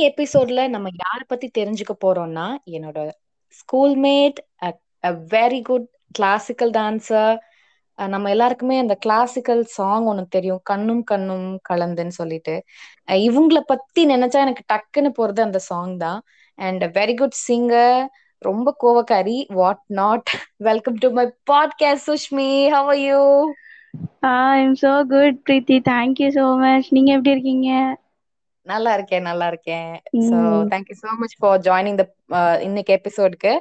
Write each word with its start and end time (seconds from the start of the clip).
இன்னைக்கு 0.00 0.12
எபிசோட்ல 0.12 0.68
நம்ம 0.68 0.88
யார 0.98 1.20
பத்தி 1.26 1.46
தெரிஞ்சுக்க 1.58 1.92
போறோம்னா 2.04 2.44
என்னோட 2.70 2.98
schoolmate 3.58 4.38
very 5.30 5.62
good 5.62 5.86
classical 6.10 6.70
dancer 6.70 7.34
நம்ம 7.98 8.30
எல்லாருக்குமே 8.30 8.76
அந்த 8.78 8.94
கிளாசிக்கல் 8.96 9.62
சாங் 9.68 10.04
ஒன்று 10.04 10.24
தெரியும். 10.28 10.60
கண்ணும் 10.62 11.02
கண்ணும் 11.04 11.48
கலந்துன்னு 11.70 12.14
சொல்லிட்டு. 12.18 12.54
இவங்கள 13.24 13.60
பத்தி 13.66 14.04
நினைச்சா 14.06 14.38
எனக்கு 14.44 14.64
டக்குன்னு 14.72 15.10
போறது 15.18 15.40
அந்த 15.40 15.60
சாங் 15.68 15.96
தான். 15.96 16.20
அண்ட் 16.58 16.84
வெரி 16.98 17.16
குட் 17.16 17.38
சிங்கர் 17.48 18.00
ரொம்ப 18.42 18.76
கோவக்காரி 18.82 19.38
what 19.52 19.84
not 20.00 20.30
welcome 20.60 20.98
to 20.98 21.10
my 21.10 21.26
podcast 21.52 22.10
Sushmi 22.10 22.50
how 22.68 22.86
are 22.86 23.02
you 23.04 23.22
I 24.20 24.60
am 24.62 24.78
so 24.82 24.94
good 25.08 25.40
Preethi 25.48 25.78
thank 25.90 26.22
you 26.24 26.30
so 26.38 26.46
much 26.58 26.88
நீங்க 26.90 27.12
எப்படி 27.12 27.30
இருக்கீங்க? 27.30 27.70
நல்லா 28.66 28.90
இருக்கேன் 28.94 29.26
நல்லா 29.28 29.46
இருக்கேன். 29.52 29.90
So 30.26 30.36
hmm 30.44 30.68
thank you 30.72 30.96
so 31.00 31.10
much 31.20 31.36
for 31.40 31.60
joining 31.66 31.98
the 32.00 32.04
இன்னைக்கு 32.68 32.92
எபிசோட்க்கு 32.98 33.52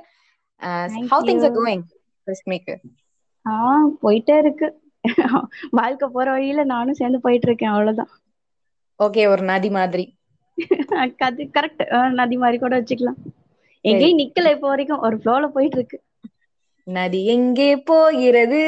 thank 0.90 1.12
how 1.12 1.24
you 1.24 1.28
things 1.30 1.48
are 1.50 1.56
going 1.60 1.84
சுஷ்மிக்கு 2.28 2.76
ஆ 3.46 3.54
போயிட்டே 4.02 4.36
இருக்கு. 4.42 4.68
வாழ்க்கை 5.80 6.08
போற 6.10 6.28
வழியில 6.36 6.64
நானும் 6.74 7.00
சேர்ந்து 7.00 7.24
போயிட்டு 7.26 7.48
இருக்கேன் 7.50 7.74
அவ்வளவுதான். 7.74 8.12
ஓகே 9.00 9.24
ஒரு 9.32 9.44
நதி 9.50 9.70
மாதிரி. 9.78 10.06
அது 11.26 11.44
கரெக்ட் 11.56 11.84
நதி 12.20 12.38
மாதிரி 12.42 12.58
கூட 12.60 12.74
வச்சுக்கலாம். 12.80 13.20
எங்கேயும் 13.86 14.22
நிக்கல 14.22 14.54
இப்போ 14.56 14.68
வரைக்கும் 14.72 15.04
ஒரு 15.08 15.18
ஃப்ளோல 15.22 15.48
போயிட்டு 15.56 15.78
இருக்கு 15.80 16.00
நதி 16.88 17.20
எங்கே 17.34 17.70
போகிறது? 17.90 18.62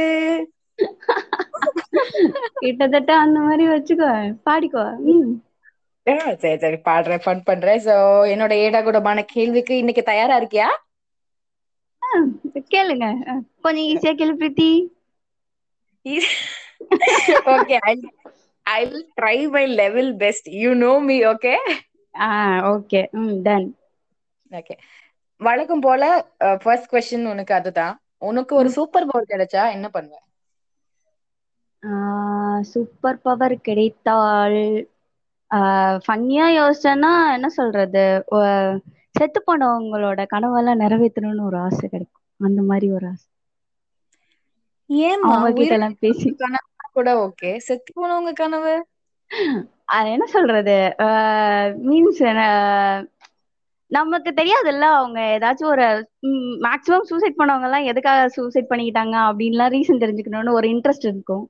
கிட்டத்தட்ட 2.62 3.12
அந்த 3.24 3.38
மாதிரி 3.46 3.66
வச்சுக்கோ 3.72 4.10
பாடிக்கோ. 4.48 4.84
ம். 5.10 5.32
ஆ, 5.34 5.51
சரி 6.08 6.58
சரி 6.62 6.78
பாடுறேன் 6.86 7.24
ஃபன் 7.26 7.44
பண்றேன். 7.44 7.82
சோ 7.86 7.96
என்னோட 8.34 8.54
ஏடாகுடமான 8.64 9.20
கேள்விக்கு 9.34 9.74
இன்னைக்கு 9.78 10.04
தயாரா 10.04 10.36
இருக்கியா? 10.42 10.70
கேளுங்க. 12.72 13.06
கொஞ்சம் 13.64 13.88
ஈஸியா 13.92 14.14
கேளு 14.16 14.34
Preethi. 14.40 14.70
Okay 17.52 17.78
I 17.84 17.94
I 18.66 18.82
try 19.18 19.38
my 19.50 19.64
level 19.74 20.12
best 20.18 20.48
you 20.62 20.72
know 20.78 20.94
me 21.08 21.18
okay 21.26 21.54
ah 22.14 22.30
okay 22.72 23.02
hmm 23.20 23.36
done 23.44 23.68
okay 24.52 24.76
வழக்கம் 25.42 25.82
போல 25.82 26.02
ஃபர்ஸ்ட் 26.64 26.92
கொஸ்டின் 26.92 27.26
உனக்கு 27.26 27.54
அதுதான். 27.54 27.94
உனக்கு 28.22 28.54
ஒரு 28.56 28.70
சூப்பர் 28.78 29.10
பவர் 29.10 29.32
கிடைச்சா 29.32 29.64
என்ன 29.76 29.88
பண்ணுவ? 29.94 30.16
சூப்பர் 32.72 33.22
பவர் 33.22 33.56
கிடைத்தால் 33.62 34.60
ஃபன்னியா 35.52 36.48
யோசிச்சேன்னா 36.58 37.14
என்ன 37.34 37.50
சொல்றது? 37.50 38.04
செத்து 39.12 39.40
போனவங்களோட 39.48 40.26
கனவெல்லாம் 40.34 40.82
நிறைவேற்றணும்னு 40.84 41.46
ஒரு 41.46 41.58
ஆசை 41.58 41.90
கிடைக்கும். 41.90 42.22
அந்த 42.40 42.62
மாதிரி 42.62 42.92
ஒரு 42.92 43.08
ஆசை. 43.08 43.28
அவங்க 45.22 45.52
கிட்ட 45.52 45.74
எல்லாம் 45.74 45.98
பேசி. 46.00 46.36
கூட 46.94 47.10
ஓகே. 47.26 47.58
செத்து 47.58 47.92
போனவங்க 47.98 48.34
கனவு? 48.34 48.86
அது 49.86 50.10
என்ன 50.12 50.26
சொல்றது? 50.26 50.78
மீன்ஸ் 51.90 52.22
நமக்கு 53.88 54.30
தெரியாதுல்ல 54.32 54.86
அவங்க 54.98 55.20
ஏதாச்சும் 55.38 55.66
ஒரு 55.66 56.10
மேக்ஸிமம் 56.62 57.02
சூசைட் 57.02 57.36
பண்ணவங்க 57.38 57.64
எல்லாம் 57.64 57.84
எதுக்காக 57.84 58.28
சூசைட் 58.28 58.70
பண்ணிக்கிட்டாங்க 58.70 59.16
அப்படின்லாம் 59.30 59.74
ரீசன் 59.76 60.02
தெரிஞ்சுக்கணும்னு 60.04 60.52
ஒரு 60.52 60.68
இன்ட்ரெஸ்ட் 60.68 61.08
இருக்கும். 61.12 61.50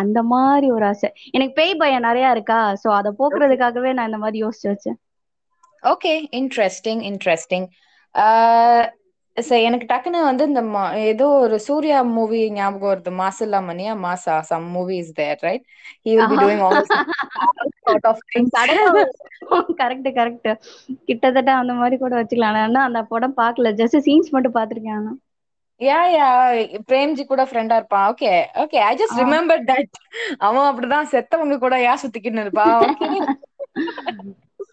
அந்த 0.00 0.18
மாதிரி 0.32 0.68
ஒரு 0.76 0.86
ஆசை. 0.90 1.08
எனக்கு 1.36 1.56
பேய் 1.58 1.80
பயம் 1.82 2.06
நிறைய 2.08 2.34
இருக்கா? 2.36 2.60
சோ 2.82 2.88
அதை 2.98 3.10
போக்குறதுக்காகவே 3.20 3.92
நான் 3.96 4.10
இந்த 4.10 4.20
மாதிரி 4.24 4.44
யோசிச்சு 4.44 4.68
வச்சேன். 4.72 4.98
ஓகே 5.82 6.14
இன்ட்ரெஸ்டிங் 6.40 7.02
இன்ட்ரெஸ்டிங் 7.10 7.68
எனக்கு 9.66 9.86
டக்குன்னு 9.90 10.20
வந்து 10.28 10.44
இந்த 10.50 10.62
ஏதோ 11.10 11.26
ஒரு 11.42 11.56
சூர்யா 11.66 11.98
மூவி 12.14 12.38
ஞாபகம் 12.56 12.90
வருது. 12.90 13.10
மாசில்லா 13.20 13.60
மணியா? 13.68 13.92
மாசா 14.06 14.34
some 14.48 14.66
movie 14.76 14.96
is 15.02 15.12
there 15.18 15.44
right 15.46 15.64
he 16.06 16.10
will 16.14 16.30
be 16.32 16.38
doing 16.42 16.62
all 16.66 16.88
sort 17.84 18.08
of 18.10 18.22
things 18.32 18.50
correct 19.82 20.08
correct 20.18 20.50
கிட்டத்தட்ட 21.08 21.50
அந்த 21.62 21.74
மாதிரி 21.80 21.98
கூட 22.02 22.14
வச்சுக்கலாம். 22.20 22.58
ஆனா 22.64 22.82
அந்த 22.88 23.02
படம் 23.12 23.38
பார்க்கல. 23.42 23.72
ஜஸ்ட் 23.82 23.98
சீன்ஸ் 24.08 24.34
மட்டும் 24.36 24.56
பார்த்திருக்கேன் 24.58 24.98
ஆனா. 24.98 25.14
யா 25.80 25.98
யா 26.14 26.28
பிரேம்ஜி 26.90 27.22
கூட 27.24 27.42
ஃப்ரெண்டா 27.48 27.76
இருப்பான். 27.80 28.06
Okay 28.12 28.30
okay 28.62 28.78
I 28.88 28.92
just. 29.00 29.18
Remember 29.22 29.60
that 29.70 29.92
அவன் 30.46 30.68
அப்படிதான் 30.70 31.10
செத்தவங்க 31.12 31.56
கூட 31.64 31.74
ஏன் 31.88 32.00
சுத்திக்கின்னு 32.02 32.44
இருப்பான் 32.44 32.74
ஓகே 32.84 33.08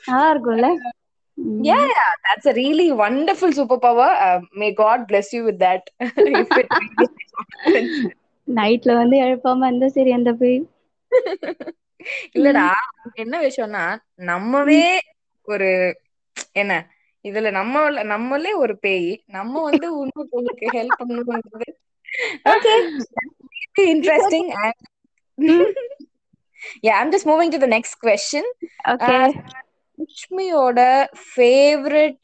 நல்லா 0.09 0.27
இருக்கும்ல. 0.33 0.67
Yeah 1.67 1.77
yeah 1.93 2.05
that's 2.25 2.45
a 2.45 2.53
really 2.61 2.87
wonderful 3.03 3.51
superpower. 3.59 4.09
Uh, 4.27 4.39
may 4.61 4.71
god 4.83 4.99
bless 5.09 5.27
you 5.35 5.43
with 5.49 5.59
that. 5.59 5.83
நைட்ல 8.47 8.91
வந்து 8.99 9.15
எழுப்பாம 9.25 9.67
இருந்தா 9.69 9.87
சரி 9.95 10.11
அந்த 10.17 10.31
பேய். 10.41 10.59
இல்லடா 12.37 12.65
என்ன 13.23 13.35
விஷயம்னா 13.45 13.83
நம்மவே 14.29 14.83
ஒரு 15.47 15.69
என்ன 16.61 16.73
இதுல 17.25 17.51
நம்ம 17.51 17.75
நம்மளே 18.05 18.53
ஒரு 18.55 18.75
பேய். 18.77 19.07
நம்ம 19.27 19.61
வந்து 19.63 19.87
இன்னொருத்தவங்களுக்கு 19.97 20.67
help 20.75 20.99
பண்ணணும்ன்றது 20.99 21.69
okay 22.53 22.73
interesting 23.87 24.51
yeah 26.81 26.95
i'm 26.95 27.11
just 27.11 27.25
moving 27.25 27.51
to 27.51 27.59
the 27.59 27.67
next 27.67 27.95
question. 27.99 28.43
Okay 28.91 29.17
சுஷ்மியோட 29.99 30.79
favourite 31.25 32.23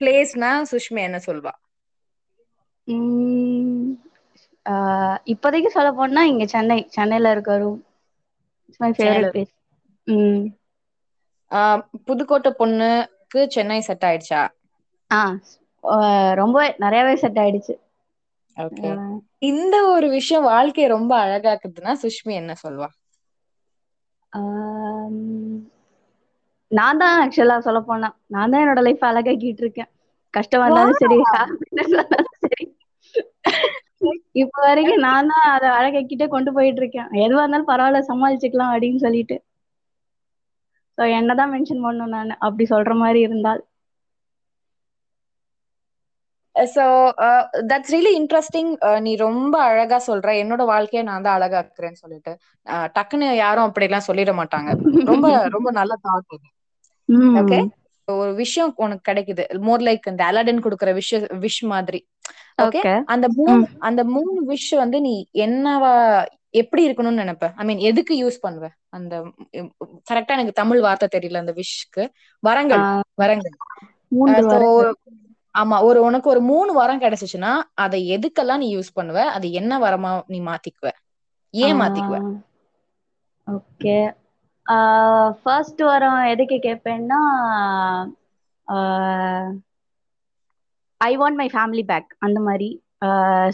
பிளேஸ்னா 0.00 0.50
Sushmi 0.72 1.00
என்ன 1.02 1.18
சொல்வா? 1.26 1.52
இப்போதைக்கு 5.32 5.68
சொல்ல 5.68 5.90
போனா 5.92 6.22
இங்க 6.24 6.44
சென்னை 6.46 6.78
சென்னையில 6.90 7.30
இருக்க 7.30 7.58
room 7.58 7.80
it's 8.68 8.80
my 8.80 8.90
favourite 8.98 9.30
place 9.32 9.52
hmm. 10.06 10.44
ஆஹ் 11.50 11.82
பொண்ணுக்கு 13.30 13.54
சென்னை 13.54 13.78
செட் 13.86 14.06
ஆயிடுச்சா? 14.08 14.42
ஆ 15.10 15.20
ரொம்ப 16.40 16.56
நிறையவே 16.84 17.14
செட் 17.22 17.40
ஆயிடுச்சு. 17.42 17.74
ஓகே 18.56 18.90
இந்த 19.48 19.76
ஒரு 19.94 20.06
விஷயம் 20.16 20.48
வாழ்க்கைய 20.48 20.86
ரொம்ப 20.96 21.12
அழகாக்குதுன்னா 21.24 21.94
சுஷ்மி 22.04 22.34
என்ன 22.42 22.54
சொல்வா? 22.64 22.88
நான் 26.70 27.00
தான் 27.02 27.18
ஆக்சுவலா 27.22 27.56
சொல்ல 27.66 27.80
போனா. 27.82 28.08
நான் 28.34 28.50
தான் 28.52 28.62
என்னோட 28.64 28.80
லைஃப் 28.86 29.04
அழகாக்கிட்டு 29.10 29.64
இருக்கேன். 29.64 29.90
கஷ்டம் 30.34 30.62
வந்தாலும் 30.64 31.00
சரி 31.02 31.18
சரி. 32.44 32.64
இப்ப 34.42 34.56
வரைக்கும் 34.66 35.04
நான் 35.06 35.30
தான் 35.32 35.46
அதை 35.54 35.68
அழகாக்கிட்டே 35.78 36.26
கொண்டு 36.34 36.50
போயிட்டு 36.56 36.80
இருக்கேன். 36.82 37.08
எதுவா 37.24 37.42
இருந்தாலும் 37.42 37.70
பரவாயில்ல 37.72 38.00
சமாளிச்சுக்கலாம் 38.10 38.72
அப்படின்னு 38.74 39.00
சொல்லிட்டு. 39.06 39.36
ஸோ 40.98 41.04
என்னதான் 41.18 41.52
மென்ஷன் 41.54 41.82
பண்ணும் 41.82 42.14
நான் 42.16 42.30
அப்படி 42.40 42.64
சொல்ற 42.70 42.92
மாதிரி 43.02 43.20
இருந்தால். 43.20 43.62
சோ 46.56 46.84
தட்ஸ் 47.70 47.92
ரியலி 47.94 48.12
இன்ட்ரெஸ்டிங் 48.20 48.70
நீ 49.00 49.10
ரொம்ப 49.18 49.54
அழகா 49.66 49.98
சொல்ற. 50.06 50.28
என்னோட 50.42 50.62
வாழ்க்கைய 50.70 51.02
நான் 51.02 51.26
தான் 51.26 51.36
அழகாக்குறேன்னு 51.38 52.00
சொல்லிட்டு. 52.02 52.32
அஹ் 52.66 52.88
டக்குன்னு 52.96 53.26
யாரும் 53.38 53.66
அப்படி 53.68 53.86
எல்லாம் 53.88 54.08
சொல்லிட 54.08 54.32
மாட்டாங்க. 54.40 54.70
ரொம்ப 55.04 55.26
ரொம்ப 55.56 55.68
நல்ல 55.72 55.92
தாட் 56.06 56.34
இது. 56.36 56.48
ஓகே 57.40 57.58
ஒரு 58.08 58.32
விஷயம் 58.36 58.72
உனக்கு 58.76 59.06
கிடைக்குது. 59.08 59.44
மோர் 59.66 59.82
லைக் 59.82 60.10
இந்த 60.12 60.22
அலாடின் 60.28 60.64
கொடுக்குற 60.66 60.90
விஷ 60.98 61.10
விஷ் 61.44 61.62
மாதிரி. 61.72 62.00
ஓகே. 62.64 62.80
அந்த 63.12 63.26
மூணு 63.38 63.54
அந்த 63.88 64.02
மூணு 64.14 64.38
விஷ் 64.48 64.70
வந்து 64.76 64.98
நீ 65.00 65.14
என்னவா 65.46 65.92
எப்படி 66.54 66.82
இருக்கணும்னு 66.88 67.22
நினைப்ப? 67.22 67.46
ஐ 67.56 67.64
மீன் 67.64 67.82
எதுக்கு 67.88 68.14
யூஸ் 68.22 68.38
பண்ணுவ? 68.42 68.66
அந்த 68.88 69.14
கரெக்டா 70.10 70.34
எனக்கு 70.36 70.52
தமிழ் 70.52 70.80
வார்த்தை 70.80 71.08
தெரியல 71.16 71.42
அந்த 71.42 71.54
விஷக்கு 71.56 72.04
வரங்கள் 72.42 72.84
வரங்கள். 73.22 73.56
ஆமா 75.54 75.76
ஒரு 75.82 75.98
உனக்கு 76.02 76.28
ஒரு 76.30 76.40
மூணு 76.42 76.70
வரம் 76.72 77.00
கிடைச்சுச்சுன்னா 77.00 77.52
அதை 77.76 78.00
எதுக்கெல்லாம் 78.16 78.56
நீ 78.56 78.68
யூஸ் 78.76 78.96
பண்ணுவ? 78.96 79.18
அது 79.36 79.46
என்ன 79.52 79.78
வரமா 79.78 80.10
நீ 80.26 80.40
மாத்திக்குவ? 80.42 80.90
ஏன் 81.54 81.78
மாத்திக்குவ 81.80 82.18
ஓகே. 83.46 83.96
ஃபர்ஸ்ட் 85.42 85.82
வாரம் 85.82 86.20
எதுக்கு 86.24 86.56
கேட்பேன்னா 86.66 87.20
I 91.00 91.12
want 91.18 91.34
my 91.34 91.48
family 91.52 91.84
back 91.84 92.10
அந்த 92.18 92.38
மாதிரி. 92.40 92.68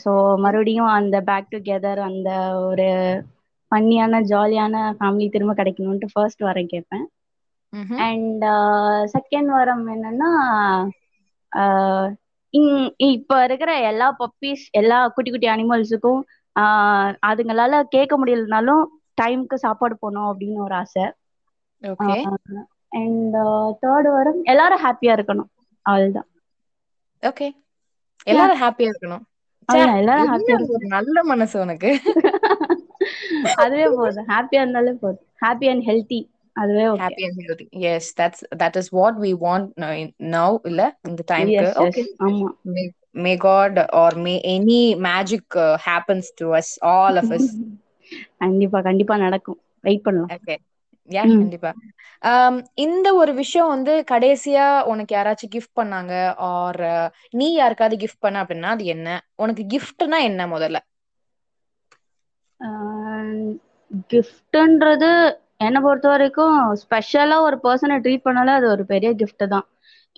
ஸோ 0.02 0.11
மறுபடியும் 0.37 0.91
அந்த 0.94 1.17
பேக் 1.23 1.50
டுகெதர் 1.50 2.00
அந்த 2.00 2.29
ஒரு 2.67 2.88
ஃபன்னியான 3.73 4.20
ஜாலியான 4.31 4.75
ஃபேமிலி 4.99 5.26
திரும்ப 5.31 5.55
கிடைக்கணும்ட்டு 5.55 6.12
ஃபர்ஸ்ட் 6.12 6.44
வாரம் 6.44 6.67
கேட்பேன். 6.67 7.06
அண்ட் 8.06 8.44
செகண்ட் 9.14 9.50
வாரம் 9.55 9.85
என்னன்னா 9.94 10.31
இப்ப 13.08 13.44
இருக்கிற 13.44 13.70
எல்லா 13.91 14.08
பப்பீஸ் 14.19 14.64
எல்லா 14.73 14.99
குட்டி 15.08 15.31
குட்டி 15.31 15.49
அனிமல்ஸுக்கும் 15.49 16.20
அதுங்களால 17.29 17.81
கேட்க 17.88 18.14
முடியலனாலும் 18.20 18.82
டைம்க்கு 19.19 19.56
சாப்பாடு 19.64 19.94
போடணும் 19.97 20.29
அப்படின்னு 20.31 20.58
ஒரு 20.67 20.75
ஆசை. 20.75 21.05
ஓகே. 21.82 22.17
அண்ட் 22.99 23.37
தேர்ட் 23.82 24.08
வரும் 24.17 24.40
எல்லாரும் 24.44 24.85
ஹாப்பியா 24.85 25.12
இருக்கணும். 25.17 25.50
அவ்வளவுதான். 25.87 26.29
ஓகே. 27.23 27.47
எல்லாரும் 28.26 28.61
ஹாப்பியா 28.61 28.88
இருக்கணும். 28.93 29.25
ஒரு 30.70 30.87
நல்ல 30.88 31.19
மனசு 31.25 31.56
உனக்கு? 31.61 31.90
அதுவே 33.62 33.87
போதும். 33.96 34.28
ஹாப்பியா 34.28 34.61
இருந்தாலே 34.62 34.93
போதும். 35.00 35.25
ஹாப்பி 35.43 35.66
அண்ட் 35.70 35.84
ஹெல்த்தி 35.88 36.20
அதுவே 36.56 36.84
happy 36.99 37.22
and 37.26 37.40
healthy 37.40 37.66
yes 37.90 38.08
that's 38.20 38.43
that 38.62 38.76
is 38.76 38.90
what 38.90 39.16
we 39.20 39.31
want 39.40 39.69
now 40.34 40.56
இல்ல? 40.64 40.82
இந்த 41.08 41.22
டைம்க்கு 41.32 41.64
எஸ் 41.64 41.78
ஓகே 41.84 42.02
ஆமா. 42.26 42.49
May 43.19 43.32
god 43.40 43.78
or 43.96 44.16
may 44.25 44.34
any 44.55 44.81
magic 45.06 45.56
happens 45.87 46.31
to 46.34 46.49
us 46.55 46.72
all 46.93 47.19
of 47.19 47.32
us 47.37 47.49
கண்டிப்பா 48.40 48.78
கண்டிப்பா 48.82 49.16
நடக்கும். 49.16 49.58
வெயிட் 49.84 50.05
பண்ணலாம். 50.05 50.32
Okay 50.34 50.56
yeah. 51.08 51.22
கண்டிப்பா. 51.32 51.70
ஆம், 52.22 52.56
இந்த 52.84 53.08
ஒரு 53.20 53.32
விஷயம் 53.40 53.72
வந்து 53.72 53.92
கடைசியா 54.10 54.64
உனக்கு 54.92 55.12
யாராச்சும் 55.14 55.52
கிஃப்ட் 55.54 55.76
பண்ணாங்க 55.76 56.12
ஆர் 56.50 56.82
நீ 57.34 57.48
யாருக்காவது 57.54 57.96
கிஃப்ட் 58.02 58.24
பண்ண 58.24 58.42
அப்படின்னா 58.44 58.70
அது 58.74 58.86
என்ன? 58.94 59.08
உனக்கு 59.38 59.64
கிஃப்ட்னா 59.74 60.20
என்ன 60.30 60.42
முதல்ல? 60.54 60.80
கிஃப்ட்ன்றது 64.10 65.10
என்னை 65.60 65.80
பொறுத்த 65.82 66.06
வரைக்கும் 66.10 66.54
ஸ்பெஷலா 66.82 67.36
ஒரு 67.46 67.56
பர்சனை 67.64 67.96
ட்ரீட் 68.04 68.26
பண்ணாலே 68.26 68.52
அது 68.54 68.66
ஒரு 68.72 68.84
பெரிய 68.90 69.10
கிஃப்ட் 69.20 69.44
தான். 69.48 69.66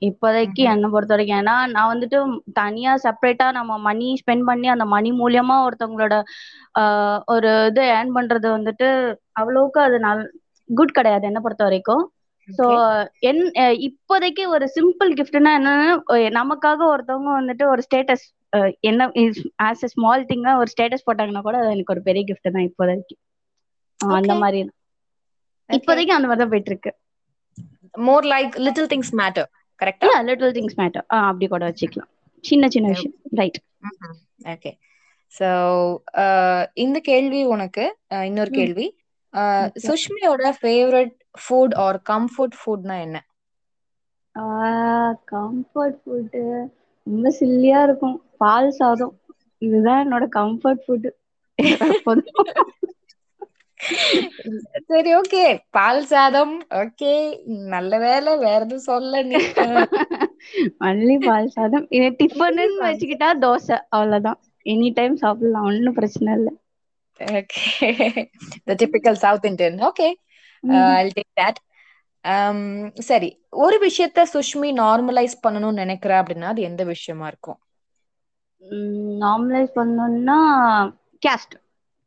இப்போதைக்கு 0.02 0.62
ம்ஹும். 0.62 0.72
என்னை 0.72 0.88
பொறுத்த 0.94 1.12
வரைக்கும். 1.14 1.40
ஏன்னா 1.40 1.54
நான் 1.74 1.90
வந்துட்டு 1.92 2.18
தனியா 2.58 2.92
செப்பரேட்டா 3.04 3.46
நம்ம 3.58 3.76
மணி 3.86 4.08
ஸ்பெண்ட் 4.20 4.44
பண்ணி 4.48 4.68
அந்த 4.74 4.86
மணி 4.94 5.10
மூலியமா 5.20 5.56
ஒருத்தவங்களோட 5.66 6.16
ஆஹ், 6.74 7.20
ஒரு 7.34 7.50
இது 7.70 7.82
ஏர்ன் 7.92 8.12
பண்றது 8.16 8.48
வந்துட்டு 8.56 8.88
அவ்வளவுக்கு 9.34 9.80
அது 9.82 9.98
நல் 10.00 10.24
குட் 10.70 10.96
கிடையாது 10.98 11.26
என்னை 11.26 11.40
பொறுத்த 11.40 11.64
வரைக்கும். 11.64 12.04
Okay. 12.48 12.76
என் 13.20 13.40
இப்போதைக்கு 13.86 14.42
ஒரு 14.46 14.66
சிம்பிள் 14.74 15.10
கிஃப்ட்னா 15.18 15.52
என்னன்னா 15.58 15.86
நமக்காக 16.36 16.80
ஒருத்தவங்க 16.92 17.30
வந்துட்டு 17.38 17.64
ஒரு 17.66 17.82
ஸ்டேட்டஸ் 17.86 18.24
என்ன 18.80 19.08
ஆஸ் 19.62 19.82
எ 19.82 19.88
ஸ்மால் 19.94 20.26
திங்கா 20.28 20.52
ஒரு 20.56 20.70
ஸ்டேட்டஸ் 20.74 21.06
போட்டாங்கன்னா 21.08 21.42
கூட 21.42 21.56
அது 21.58 21.72
எனக்கு 21.74 21.94
ஒரு 21.94 22.02
பெரிய 22.02 22.24
கிஃப்ட் 22.28 22.54
தான் 22.56 22.66
இப்போதைக்கு. 22.68 23.16
அந்த. 24.00 24.34
மாதிரி. 24.34 24.60
இப்போதைக்கு 25.70 26.16
அந்த 26.16 26.28
மாதிரி 26.28 26.42
தான் 26.42 26.52
போயிட்டு 26.52 26.72
இருக்கு 26.72 26.92
more 28.08 28.26
like 28.32 28.56
little 28.66 28.90
things 28.92 29.12
matter 29.20 29.48
கரெக்டா 29.80 30.10
லிட்டில் 30.28 30.54
திங்ஸ் 30.58 30.76
மேட்டர் 30.80 31.06
அப்படி 31.20 31.46
கூட 31.46 31.64
வச்சுக்கலாம். 31.70 32.10
சின்ன 32.44 32.68
சின்ன 32.68 32.88
விஷயம். 32.88 33.16
ரைட் 33.40 33.58
ஓகே 34.52 34.70
சோ 35.32 35.48
இந்த 36.84 36.98
கேள்வி 37.08 37.40
உனக்கு 37.54 37.84
இன்னொரு. 38.26 38.50
கேள்வி. 38.50 38.86
சுஷ்மியோட 39.84 40.52
ஃபேவரட் 40.58 41.14
ஃபுட் 41.40 41.76
ஆர் 41.84 41.98
கம்ஃபர்ட் 42.10 42.58
ஃபுட்னா 42.60 42.98
என்ன? 43.00 43.20
கம்ஃபர்ட் 45.30 45.98
ஃபுட்டு 46.02 46.42
ரொம்ப 47.06 47.28
சில்லியா 47.38 47.80
இருக்கும். 47.82 48.16
பால் 48.36 48.70
சாதம். 48.72 49.14
இதுதான் 49.62 50.02
என்னோட 50.04 50.24
கம்ஃபர்ட் 50.38 50.84
ஃபுட் 52.00 52.28
சரி 54.86 55.10
ஓகே 55.18 55.42
பால் 55.76 56.02
சாதம். 56.06 56.52
ஓகே 56.80 57.12
நல்ல 57.74 57.92
வேலை 57.98 58.32
வேற 58.38 58.60
எதுவும் 58.60 58.86
சொல்ல 58.86 59.22
நீ. 59.22 59.40
மல்லி 60.82 61.16
பால் 61.24 61.48
சாதம். 61.48 61.86
இது 61.90 62.08
டிஃபன்னு 62.20 62.64
வச்சுக்கிட்டா 62.82 63.30
தோசை. 63.44 63.78
அவ்வளவுதான். 63.90 64.40
எனி 64.66 64.88
டைம் 64.94 65.16
சாப்பிடலாம். 65.16 65.68
ஒன்றும் 65.70 65.98
பிரச்சனை 65.98 66.32
இல்லை. 66.38 66.54
Okay 67.20 67.88
the 68.64 68.74
typical 68.80 69.18
South 69.24 69.44
Indian 69.44 69.78
okay 69.88 70.08
I 70.64 71.10
take 71.18 71.32
that 71.40 71.60
சரி. 73.08 73.28
ஒரு 73.64 73.76
விஷயத்த 73.86 74.24
சுஷ்மி 74.32 74.70
நார்மலைஸ் 74.82 75.34
பண்ணணும்னு 75.46 75.82
நினைக்கிற 75.82 76.12
அப்படின்னா 76.22 76.48
அது 76.52 76.62
எந்த 76.62 76.84
விஷயமா 76.84 77.26
இருக்கும்? 77.26 77.58
நார்மலைஸ் 79.22 79.72
பண்ணணும்னா 79.78 80.38
கேஸ்ட் 81.26 81.54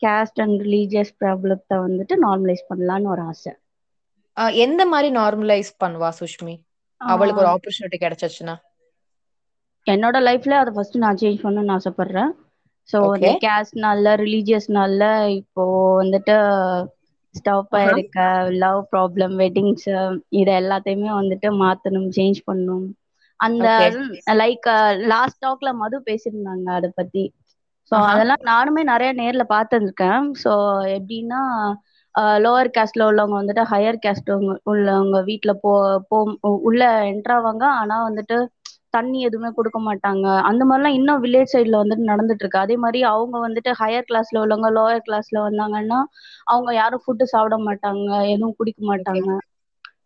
கேஸ்ட் 0.01 0.41
அண்ட் 0.43 0.59
ரிலீஜியஸ் 0.61 1.13
ப்ராப்ளத்தை 1.21 1.75
வந்துட்டு 1.85 2.15
நார்மலைஸ் 2.25 2.63
பண்ணலான்னு 2.69 3.11
ஒரு 3.13 3.21
ஆசை. 3.21 3.53
எந்த 4.65 4.81
மாதிரி 4.85 5.09
நார்மலைஸ் 5.15 5.71
பண்ணுவா 5.83 6.09
சுஷ்மி? 6.19 6.55
அவளுக்கு 7.01 7.41
ஒரு 7.41 7.51
ஆப்பர்ச்சுனிட்டி 7.53 7.97
கிடைச்சிச்சுன்னா? 8.05 8.55
என்னோட 9.87 10.17
லைஃப்ல 10.27 10.53
அதை 10.61 10.71
ஃபர்ஸ்ட் 10.75 10.97
நான் 10.97 11.19
சேஞ்ச் 11.21 11.43
பண்ணணும்னு 11.43 11.75
ஆசைப்படுறேன். 11.77 12.31
ஸோ 12.89 12.97
இந்த. 13.09 13.31
கேஸ்ட்னால 13.43 14.13
ரிலீஜியஸ்னால 14.21 15.03
இப்போ 15.37 15.63
வந்துட்டு 15.99 16.37
Uh-huh. 17.73 17.91
இருக்க 17.91 18.19
லவ் 18.61 18.79
ப்ராப்ளம் 18.91 19.33
வெட்டிங்ஸ் 19.41 19.87
இது 20.39 20.51
எல்லாத்தையுமே 20.59 21.09
வந்துட்டு 21.15 21.49
மாத்தணும் 21.59 22.07
சேஞ்ச் 22.15 22.39
பண்ணணும் 22.45 22.87
அந்த. 23.39 23.67
லைக் 24.41 24.67
லாஸ்ட் 25.11 25.41
டாக்ல 25.41 25.69
மது 25.81 25.97
பேசியிருந்தாங்க 26.07 26.67
அதை 26.75 26.89
பத்தி 26.95 27.23
ஸோ 27.91 27.95
Uh-huh. 27.95 28.11
அதெல்லாம் 28.11 28.43
நானுமே 28.49 28.81
நிறைய 28.91 29.11
நேர்ல 29.15 29.43
பார்த்துருக்கேன் 29.49 30.25
ஸோ 30.43 30.51
எப்படின்னா 30.97 31.41
லோவர் 32.39 32.69
கேஸ்ட்ல 32.75 33.07
உள்ளவங்க 33.07 33.35
வந்துட்டு 33.39 33.63
ஹையர் 33.71 33.99
கேஸ்ட் 33.99 34.29
உள்ளவங்க 34.71 35.17
வீட்ல 35.29 35.51
போ 35.61 35.71
போ 36.09 36.17
உள்ள 36.63 36.81
என்ட்ராவாங்க 37.11 37.63
ஆனா 37.79 37.97
வந்துட்டு 38.05 38.37
தண்ணி 38.93 39.19
எதுவுமே 39.21 39.49
கொடுக்க 39.53 39.79
மாட்டாங்க. 39.81 40.25
அந்த 40.49 40.63
மாதிரிலாம் 40.65 40.97
இன்னும் 40.97 41.21
வில்லேஜ் 41.23 41.53
சைட்ல 41.53 41.81
வந்துட்டு 41.81 42.09
நடந்துட்டு 42.09 42.43
இருக்கு 42.43 42.61
அதே 42.61 42.75
மாதிரி 42.83 42.99
அவங்க 43.09 43.37
வந்துட்டு 43.45 43.71
ஹையர் 43.79 44.07
கிளாஸ்ல 44.07 44.41
உள்ளவங்க 44.43 44.69
லோயர் 44.77 45.05
கிளாஸ்ல 45.07 45.37
வந்தாங்கன்னா 45.45 45.99
அவங்க 46.47 46.71
யாரும் 46.75 47.03
ஃபுட்டு 47.03 47.25
சாப்பிட 47.33 47.57
மாட்டாங்க 47.67 48.09
எதுவும் 48.33 48.57
குடிக்க 48.59 48.81
மாட்டாங்க. 48.91 49.27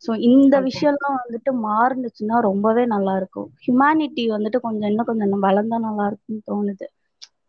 ஸோ 0.06 0.12
இந்த. 0.28 0.54
விஷயம்லாம் 0.68 1.20
வந்துட்டு 1.20 1.52
மாறுனுச்சுன்னா 1.64 2.38
ரொம்பவே 2.48 2.84
நல்லா 2.94 3.14
இருக்கும் 3.20 3.50
ஹியூமனிட்டி 3.64 4.24
வந்துட்டு 4.34 4.60
கொஞ்சம் 4.66 4.90
இன்னும் 4.92 5.10
கொஞ்சம் 5.10 5.46
வளர்ந்தா 5.46 5.80
நல்லா 5.86 6.06
இருக்கும்னு 6.10 6.42
தோணுது. 6.50 6.88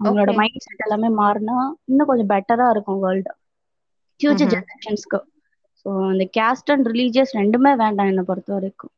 அவங்களோட. 0.01 0.33
மைண்ட் 0.39 0.65
செட் 0.65 0.85
எல்லாமே 0.87 1.11
மாறினா 1.19 1.57
இன்னும் 1.91 2.11
கொஞ்சம் 2.11 2.31
பெட்டரா 2.33 2.67
இருக்கும் 2.75 3.03
வேர்ல்டு 3.05 3.33
ஃபியூச்சர். 4.21 4.53
ஜெனரேஷன்ஸ்க்கு 4.55 5.21
ஸோ 5.87 5.91
அந்த 6.07 6.25
கேஸ்ட் 6.37 6.73
அண்ட் 6.75 6.89
ரிலீஜியஸ் 6.91 7.37
ரெண்டுமே 7.39 7.73
வேண்டாம் 7.83 8.11
என்னை 8.13 8.25
பொறுத்த 8.25 8.53
வரைக்கும் 8.55 8.93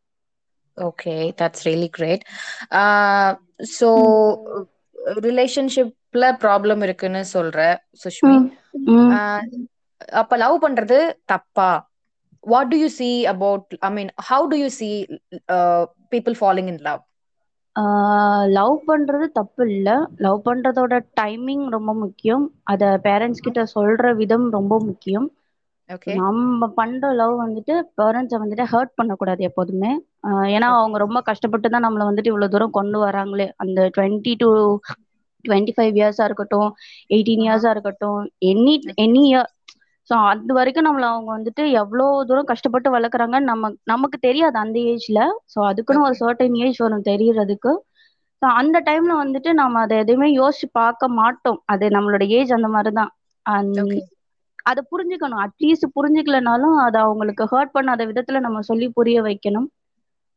okay 0.77 1.11
that's 1.39 1.65
really 1.67 1.89
great 1.91 2.25
so 3.73 3.89
ரிலேஷன்ஷிப்ல 5.27 6.25
ப்ராப்ளம் 6.43 6.83
இருக்குன்னு 6.83 7.23
சொல்ற 7.35 7.59
சுஷ்மி. 8.05 8.39
ஆஹ் 9.15 9.45
அப்ப 10.21 10.37
லவ் 10.37 10.57
பண்றது 10.63 10.99
தப்பா? 11.25 11.71
What 12.45 12.69
do 12.69 12.77
you 12.77 12.89
see 12.93 13.09
about 13.33 13.77
I 13.81 13.91
mean 13.93 14.11
how 14.29 14.47
do 14.49 14.59
you 14.59 14.69
see 14.77 14.91
people 16.13 16.37
falling 16.41 16.71
in 16.75 16.83
love 16.83 17.03
love 18.57 18.77
பண்றது 18.87 19.27
தப்பு 19.31 19.63
இல்ல. 19.69 19.89
லவ் 20.19 20.39
பண்றதோட 20.45 20.93
டைமிங் 21.21 21.65
ரொம்ப 21.69 21.93
முக்கியம். 21.95 22.45
அத 22.65 22.85
பேரண்ட்ஸ் 23.05 23.45
கிட்ட 23.45 23.63
சொல்ற 23.75 24.15
விதம் 24.17 24.47
ரொம்ப 24.51 24.75
முக்கியம். 24.89 25.29
நம்ம 26.19 26.67
பண்ற 26.77 27.09
லவ் 27.15 27.35
வந்துட்டு 27.43 27.75
பேரண்ட்ஸை 27.99 28.39
வந்துட்டு 28.43 28.65
ஹர்ட் 28.73 28.93
பண்ணக்கூடாது 28.99 29.43
எப்போதுமே. 29.49 29.91
ஏன்னா 30.55 30.69
அவங்க 30.77 30.97
ரொம்ப 31.05 31.19
கஷ்டப்பட்டு 31.29 31.69
தான் 31.69 31.87
நம்மளை 31.87 32.05
வந்துட்டு 32.09 32.33
இவ்வளவு 32.33 32.53
தூரம் 32.55 32.77
கொண்டு 32.79 32.99
வராங்களே. 33.05 33.47
அந்த 33.63 33.81
டுவெண்ட்டி 33.97 34.33
டு 34.43 34.49
டுவெண்ட்டி 35.45 35.73
ஃபைவ் 35.77 35.97
இயர்ஸா 35.99 36.25
இருக்கட்டும் 36.29 36.71
எயிட்டீன் 37.11 37.45
இயர்ஸா 37.47 37.71
இருக்கட்டும் 37.75 38.21
எனி 38.51 38.75
எனி 39.05 39.23
இயர் 39.29 39.51
ஸோ 40.11 40.15
அது 40.31 40.53
வரைக்கும் 40.57 40.87
நம்மள 40.87 41.05
அவங்க 41.13 41.31
வந்துட்டு 41.35 41.63
எவ்வளோ 41.81 42.07
தூரம் 42.29 42.51
கஷ்டப்பட்டு 42.51 42.89
வளர்க்குறாங்கன்னு 42.95 43.51
நம்ம 43.51 43.71
நமக்கு 43.93 44.19
தெரியாது 44.21 44.57
அந்த 44.61 44.79
ஏஜ்ல 44.93 45.21
ஸோ 45.53 45.59
அதுக்குன்னு 45.71 46.05
ஒரு 46.07 46.17
சர்டன் 46.21 46.57
ஏஜ் 46.65 46.79
வரும் 46.79 47.07
தெரியறதுக்கு. 47.09 47.73
ஸோ 48.43 48.47
அந்த 48.59 48.77
டைம்ல 48.87 49.13
வந்துட்டு 49.21 49.51
நம்ம 49.59 49.81
அதை 49.83 49.97
எதுவுமே 50.03 50.29
யோசிச்சு 50.33 50.67
பார்க்க 50.75 51.09
மாட்டோம். 51.19 51.61
அது 51.67 51.85
நம்மளோட 51.97 52.25
ஏஜ் 52.39 52.57
அந்த 52.57 52.69
மாதிரி 52.71 52.93
தான் 52.95 53.13
அதை 54.67 54.81
புரிஞ்சுக்கணும். 54.93 55.43
அட்லீஸ்ட் 55.45 55.95
புரிஞ்சுக்கலனாலும் 55.97 56.77
அதை 56.85 56.99
அவங்களுக்கு 57.01 57.45
ஹர்ட் 57.53 57.75
பண்ணாத 57.77 58.05
விதத்துல 58.11 58.41
நம்ம 58.47 58.63
சொல்லி 58.63 58.89
புரிய 58.99 59.19
வைக்கணும். 59.23 59.69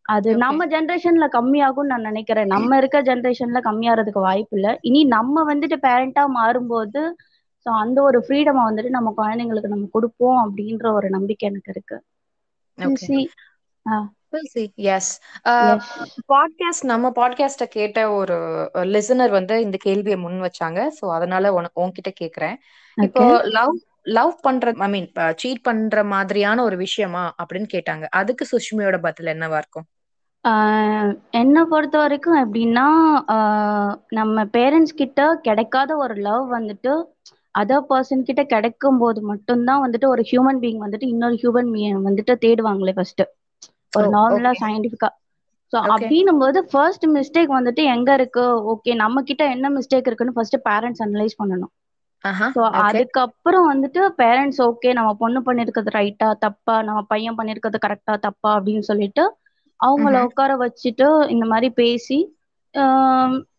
அது. 0.06 0.30
நம்ம 0.44 0.66
ஜென்ரேஷன்ல 0.68 1.26
கம்மியாகும்னு 1.36 1.92
நான் 1.94 2.08
நினைக்கிறேன். 2.10 2.52
நம்ம 2.56 2.78
இருக்க 2.78 3.00
ஜென்ரேஷன்ல 3.10 3.60
கம்மியாகிறதுக்கு 3.68 4.22
வாய்ப்பு 4.28 4.56
இல்லை. 4.58 4.72
இனி 4.90 5.02
நம்ம 5.16 5.44
வந்துட்டு 5.52 5.78
பேரண்டா 5.88 6.24
மாறும்போது 6.40 7.02
ஸோ 7.66 7.70
அந்த 7.82 7.98
ஒரு 8.02 8.20
ஃப்ரீடமை 8.26 8.62
வந்துட்டு 8.68 8.92
நம்ம 8.98 9.10
குழந்தைங்களுக்கு 9.18 9.74
நம்ம 9.74 9.90
கொடுப்போம் 9.92 10.40
அப்படின்ற 10.44 10.86
ஒரு 10.98 11.08
நம்பிக்கை 11.10 11.48
எனக்கு 11.50 11.72
இருக்கு. 11.72 11.98
பாட்காஸ்ட் 16.32 16.86
நம்ம 16.86 17.12
பாட்காஸ்ட 17.18 17.66
கேட்ட 17.70 18.00
ஒரு 18.12 18.36
லிசனர் 18.94 19.32
வந்து 19.32 19.56
இந்த 19.66 19.78
கேள்வியை 19.86 20.18
முன் 20.18 20.40
வச்சாங்க. 20.46 20.80
சோ 20.98 21.06
அதனால 21.18 21.54
உனக்கு 21.58 21.82
உன்கிட்ட 21.86 22.12
கேக்குறேன். 22.22 22.58
இப்போ 22.98 23.24
லவ் 23.58 23.74
லவ் 24.18 24.34
பண்ற 24.42 24.74
ஐ 24.80 24.90
மீன் 24.90 25.08
சீட் 25.42 25.62
பண்ற 25.62 26.04
மாதிரியான 26.14 26.64
ஒரு 26.64 26.78
விஷயமா 26.78 27.24
அப்படின்னு 27.42 27.70
கேட்டாங்க. 27.76 28.06
அதுக்கு 28.20 28.46
சுஷ்மியோட 28.52 28.98
பதில் 29.08 29.34
என்னவா 29.36 29.58
இருக்கும்? 29.64 29.88
என்னை 31.40 31.62
பொறுத்த 31.72 31.96
வரைக்கும் 31.98 32.38
எப்படின்னா 32.44 32.86
நம்ம 34.20 34.46
பேரண்ட்ஸ் 34.58 35.00
கிட்ட 35.02 35.22
கிடைக்காத 35.48 35.98
ஒரு 35.98 36.16
லவ் 36.28 36.46
வந்துட்டு 36.58 36.94
அதர் 37.56 37.88
பர்சன் 37.90 38.26
கிட்ட 38.28 38.42
கிடைக்கும் 38.46 39.00
போது 39.02 39.20
மட்டும்தான் 39.30 39.84
வந்துட்டு 39.86 40.08
ஒரு 40.08 40.24
ஹியூமன் 40.32 40.60
பீயிங் 40.64 40.82
வந்துட்டு 40.86 41.08
இன்னொரு 41.14 41.36
ஹியூமன் 41.42 41.72
பீயிங் 41.74 42.06
வந்துட்டு 42.08 42.34
தேடுவாங்களே 42.46 42.94
ஃபர்ஸ்ட் 42.98 43.24
ஒரு 43.94 44.08
நார்மலா. 44.16 44.52
சயின்டிபிக்கா 44.62 45.10
ஸோ. 45.74 45.78
அப்படின்னும் 45.94 46.42
போது 46.44 46.60
ஃபர்ஸ்ட் 46.72 47.06
மிஸ்டேக் 47.16 47.52
வந்துட்டு 47.58 47.82
எங்க 47.96 48.10
இருக்கு? 48.20 48.46
ஓகே 48.74 48.94
நம்ம 49.04 49.22
கிட்ட 49.30 49.44
என்ன 49.56 49.70
மிஸ்டேக் 49.78 50.08
இருக்குன்னு 50.10 50.38
ஃபர்ஸ்ட் 50.38 50.58
பேரண்ட்ஸ் 50.70 51.04
அனலைஸ் 51.06 51.40
பண்ணணும். 51.42 51.74
அதுக்கப்புறம் 52.82 53.66
வந்துட்டு 53.70 54.02
பேரண்ட்ஸ் 54.20 54.62
ஓகே 54.68 54.90
நம்ம 54.94 55.12
பொண்ணு 55.18 55.40
பண்ணிருக்கிறது 55.46 55.92
ரைட்டா 55.96 56.28
தப்பா 56.44 56.76
நம்ம 56.82 57.02
பையன் 57.12 57.38
பண்ணிருக்கிறது 57.38 57.80
கரெக்டா 57.86 58.16
தப்பா 58.26 58.50
அப்படின்னு 58.58 58.84
சொல்லிட்டு 58.90 59.24
அவங்கள. 59.80 60.16
உட்கார 60.30 60.52
வச்சுட்டு 60.62 61.06
இந்த 61.34 61.46
மாதிரி 61.48 61.70
பேசி 61.78 62.18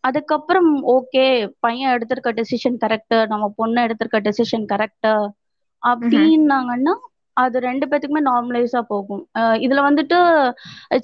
அதுக்கப்புறம் 0.07 0.67
ஓகே 0.93 1.23
பையன் 1.59 1.93
எடுத்திருக்க 1.95 2.29
டெசிஷன் 2.37 2.77
கரெக்ட் 2.83 3.15
நம்ம 3.31 3.45
பொண்ணு 3.57 3.79
எடுத்திருக்க 3.85 4.19
டெசிஷன் 4.27 4.65
கரெக்ட் 4.69 5.09
அப்படின்னாங்கன்னா 5.83 6.93
அது 7.37 7.57
ரெண்டு 7.61 7.85
பேத்துக்குமே 7.87 8.21
நார்மலைஸா 8.27 8.81
போகும். 8.87 9.21
இதுல 9.63 9.81
வந்துட்டு 9.87 10.17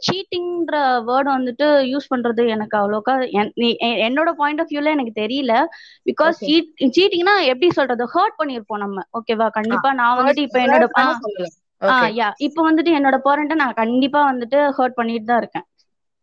சீட்டிங்ன்ற 0.05 0.77
வேர்டு 1.07 1.29
வந்துட்டு 1.35 1.67
யூஸ் 1.91 2.09
பண்றது 2.09 2.43
எனக்கு 2.55 2.75
அவ்வளோக்கா 2.79 3.13
என்னோட 4.07 4.31
பாயிண்ட் 4.35 4.61
ஆஃப் 4.61 4.67
வியூல 4.67 4.93
எனக்கு 4.95 5.13
தெரியல. 5.17 5.53
பிகாஸ் 6.05 6.39
சீட்டிங்னா 6.89 7.35
எப்படி 7.51 7.69
சொல்றது? 7.71 8.05
ஹர்ட் 8.15 8.39
பண்ணிருப்போம் 8.39 8.83
நம்ம. 8.85 9.05
ஓகேவா 9.19 9.47
கண்டிப்பா 9.57 9.91
நான் 9.99 10.17
வந்துட்டு 10.19 10.45
இப்ப 10.47 10.59
என்னோட. 10.61 10.85
யா 12.15 12.27
இப்போ 12.45 12.61
வந்துட்டு 12.67 12.91
என்னோட 12.97 13.17
பேரண்ட்டை 13.25 13.55
நான் 13.59 13.79
கண்டிப்பா 13.79 14.19
வந்துட்டு 14.29 14.59
ஹர்ட் 14.77 14.95
பண்ணிட்டு 14.95 15.27
தான் 15.27 15.41
இருக்கேன். 15.41 15.65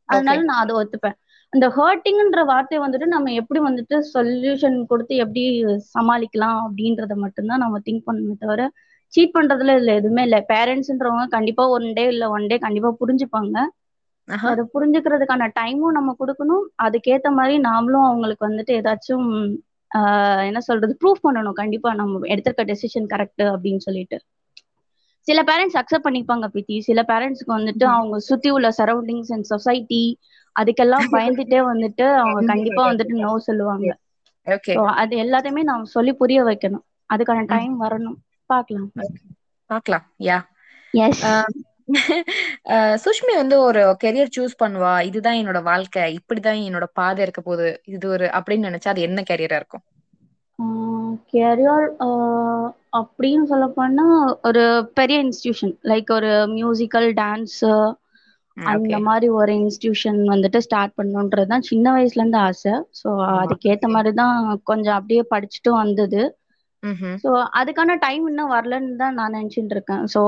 அதனால. 0.08 0.38
நான் 0.48 0.62
அதை 0.62 0.74
ஒத்துப்பேன். 0.80 1.16
இந்த 1.52 1.66
ஹர்ட்டிங்ன்ற 1.76 2.40
வார்த்தையை 2.48 2.80
வந்துட்டு 2.84 3.06
நம்ம 3.12 3.32
எப்படி 3.40 3.60
வந்துட்டு 3.62 3.96
சொல்யூஷன் 4.10 4.78
கொடுத்து 4.86 5.14
எப்படி 5.24 5.42
சமாளிக்கலாம் 5.90 6.58
அப்படின்றத 6.64 7.14
மட்டும்தான் 7.24 7.62
நம்ம 7.64 7.80
திங்க் 7.86 8.06
பண்ணணுமே 8.06 8.36
தவிர 8.38 8.62
சீட் 9.14 9.34
பண்றதுல 9.34 9.74
இதுல 9.76 9.94
எதுவுமே 9.94 10.22
இல்லை. 10.22 10.40
பேரண்ட்ஸ்ன்றவங்க 10.48 11.26
கண்டிப்பா 11.28 11.68
ஒன் 11.68 11.86
டே 11.92 12.04
இல்ல 12.06 12.28
ஒன் 12.30 12.46
டே 12.46 12.56
கண்டிப்பா 12.58 12.90
புரிஞ்சுப்பாங்க. 13.00 13.56
அதை 14.48 14.62
புரிஞ்சுக்கிறதுக்கான 14.74 15.44
டைமும் 15.54 15.96
நம்ம 15.96 16.14
கொடுக்கணும். 16.18 16.64
அதுக்கேத்த 16.82 17.28
மாதிரி 17.32 17.56
நாமளும் 17.62 18.06
அவங்களுக்கு 18.06 18.48
வந்துட்டு 18.48 18.72
ஏதாச்சும் 18.78 19.28
என்ன 20.44 20.60
சொல்றது 20.62 20.94
ப்ரூஃப் 21.00 21.24
பண்ணணும். 21.24 21.58
கண்டிப்பா 21.60 21.90
நம்ம 21.94 22.20
எடுத்திருக்க 22.28 22.64
டெசிஷன் 22.70 23.10
கரெக்ட் 23.10 23.44
அப்படின்னு 23.52 23.82
சொல்லிட்டு. 23.82 24.16
சில 25.26 25.42
பேரண்ட்ஸ் 25.42 25.78
அக்செப்ட் 25.80 26.06
பண்ணிப்பாங்க 26.06 26.46
பிரீத்தி. 26.52 26.76
சில 26.88 27.02
பேரண்ட்ஸ்க்கு 27.02 27.52
வந்துட்டு. 27.54 27.84
அவங்க 27.92 28.16
சுத்தி 28.28 28.48
உள்ள 28.50 28.68
சரௌண்டிங்ஸ் 28.78 29.32
அண்ட் 29.32 29.46
சொசைட்டி 29.46 30.02
அதுக்கெல்லாம் 30.56 31.06
பயந்துட்டே 31.12 31.60
வந்துட்டு 31.68 32.04
அவங்க 32.16 32.40
கண்டிப்பா 32.52 32.82
வந்துட்டு 32.90 33.14
நோ 33.18 33.30
சொல்லுவாங்க. 33.46 33.88
அது 34.96 35.14
எல்லாத்தையுமே 35.18 35.62
நாம் 35.62 35.84
சொல்லி 35.92 36.12
புரிய 36.14 36.40
வைக்கணும். 36.44 36.84
அதுக்கான. 37.10 37.40
டைம் 37.48 37.74
வரணும். 37.82 38.18
பார்க்கலாம் 38.50 38.90
பார்க்கலாம் 39.70 40.06
யா. 40.22 40.38
எஸ் 40.94 41.24
சுஷ்மி 43.04 43.32
வந்து 43.36 43.56
ஒரு 43.64 43.82
கெரியர் 44.02 44.32
சூஸ் 44.36 44.54
பண்ணுவா. 44.62 44.92
இதுதான் 45.08 45.40
என்னோட 45.40 45.60
வாழ்க்கை. 45.62 46.04
இப்படிதான் 46.18 46.60
என்னோட 46.66 46.86
பாதை 47.00 47.22
இருக்க 47.24 47.40
போகுது. 47.42 47.68
இது 47.94 48.06
ஒரு 48.14 48.28
அப்படின்னு 48.38 48.68
நினைச்சா 48.70 48.92
அது 48.94 49.06
என்ன 49.08 49.22
கெரியரா 49.30 49.58
இருக்கும்? 49.60 49.84
கெரியர் 51.32 51.86
அப்படின்னு 53.00 53.44
சொல்ல 53.44 53.66
போனா 53.74 54.04
ஒரு 54.48 54.62
பெரிய 54.98 55.16
இன்ஸ்டிடியூஷன் 55.24 55.74
லைக் 55.90 56.10
ஒரு 56.16 56.30
மியூசிக்கல் 56.54 57.08
டான்ஸ் 57.18 57.58
அந்த. 58.56 58.98
மாதிரி 59.06 59.28
ஒரு 59.38 59.52
இன்ஸ்டிடியூஷன் 59.60 60.20
வந்துட்டு 60.30 60.58
ஸ்டார்ட் 60.66 60.96
பண்ணணுன்றது 60.98 61.50
தான் 61.52 61.68
சின்ன 61.70 61.86
வயசுல 61.94 62.22
இருந்து 62.22 62.40
ஆசை. 62.44 62.74
ஸோ 63.00 63.08
ஆமா. 63.28 63.42
அதுக்கேத்த 63.42 63.88
மாதிரி 63.94 64.12
தான் 64.14 64.36
கொஞ்சம் 64.70 64.96
அப்படியே 64.98 65.22
படிச்சுட்டு 65.32 65.70
வந்தது. 65.78 66.22
ஸோ 67.22 67.28
அதுக்கான 67.60 67.96
டைம் 68.02 68.24
இன்னும் 68.30 68.52
வரலன்னு 68.54 68.92
தான் 68.96 69.16
நான் 69.18 69.36
நினச்சிட்டு 69.36 69.74
இருக்கேன் 69.76 70.02
ஸோ 70.14 70.20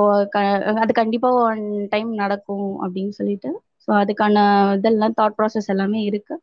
அது 0.83 0.93
கண்டிப்பா 1.01 1.31
ஒன் 1.43 1.63
டைம் 1.93 2.11
நடக்கும் 2.23 2.69
அப்படின்னு 2.85 3.15
சொல்லிட்டு. 3.19 3.51
ஸோ 3.85 3.91
அதுக்கான 3.99 4.45
இதெல்லாம் 4.77 5.17
தாட் 5.19 5.37
ப்ராசஸ் 5.39 5.73
எல்லாமே 5.75 6.01
இருக்கு. 6.09 6.35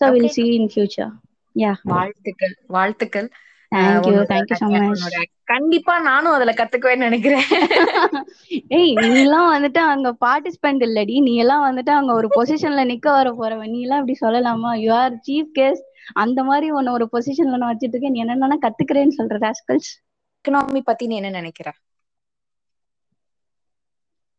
So 0.00 0.06
will. 0.10 0.32
See 0.34 0.44
in 0.56 0.70
future 0.72 1.12
yeah 1.56 1.72
வாழ்த்துக்கள். 1.92 2.54
வாழ்த்துக்கள். 2.68 3.28
தேங்க்யூ 3.72 4.16
தேங்க்யூ 4.30 4.56
ஸோ 4.60 4.66
மச் 4.72 5.04
கண்டிப்பா 5.50 5.94
நானும் 6.06 6.34
அதுல 6.34 6.52
கத்துக்குவேன்னு 6.58 7.06
நினைக்கிறேன். 7.08 7.48
ஏய் 8.72 8.92
நீ 9.00 9.10
எல்லாம் 9.18 9.48
வந்துட்டு 9.52 9.80
அங்க 9.90 10.08
பார்ட்டிசிபென்ட் 10.22 10.82
இல்லடி. 10.86 11.16
நீ 11.20 11.32
எல்லாம் 11.42 11.64
வந்துட்டு 11.66 11.92
அங்க 11.96 12.12
ஒரு 12.14 12.28
பொசிஷன்ல 12.36 12.82
நிக்க 12.92 13.06
வர 13.12 13.30
போறவ. 13.32 13.60
நீ 13.66 13.78
எல்லாம் 13.84 14.00
இப்படி 14.02 14.16
சொல்லலாமா? 14.20 14.70
யூ 14.82 14.90
ஆர் 15.00 15.14
சீஃப் 15.26 15.50
கெஸ்ட் 15.54 15.86
அந்த 16.22 16.40
மாதிரி 16.44 16.68
உன்னை 16.76 16.92
ஒரு 16.92 17.06
பொசிஷன்ல 17.12 17.56
நான் 17.56 17.72
வச்சிட்டு 17.72 17.94
இருக்கேன் 17.94 18.14
நீ 18.14 18.22
என்னென்ன 18.24 18.58
கத்துக்கிறேன்னு 18.64 19.18
சொல்ற 19.18 19.38
ராஸ்கல்ஸ் 19.44 19.90
எக்கனாமி 20.36 20.82
பத்தி 20.86 21.04
நீ 21.06 21.16
என்ன 21.20 21.32
நினைக்கிற? 21.36 21.68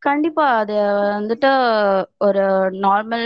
கண்டிப்பா. 0.02 0.44
அது 0.58 0.74
வந்துட்டு 1.14 1.50
ஒரு 2.26 2.44
நார்மல் 2.82 3.26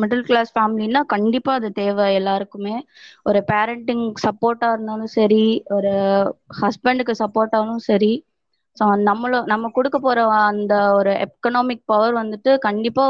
மிடில் 0.00 0.24
கிளாஸ் 0.24 0.50
ஃபேமிலின்னா 0.54 1.02
கண்டிப்பா 1.12 1.52
அது 1.56 1.68
தேவை 1.78 2.06
எல்லாருக்குமே. 2.18 2.74
ஒரு 3.26 3.40
பேரண்டிங் 3.50 4.04
சப்போர்ட்டா 4.24 4.70
இருந்தாலும் 4.72 5.12
சரி 5.16 5.42
ஒரு 5.76 5.92
ஹஸ்பண்டுக்கு 6.60 7.14
சப்போர்ட்டாவும் 7.22 7.84
சரி. 7.86 8.12
ஸோ 8.76 8.86
நம்மளும் 9.06 9.48
நம்ம 9.50 9.68
கொடுக்க 9.76 9.98
போற 10.00 10.18
அந்த 10.42 10.74
ஒரு 10.96 11.12
எக்கனாமிக் 11.26 11.84
பவர் 11.84 12.14
வந்துட்டு 12.18 12.50
கண்டிப்பா 12.66 13.04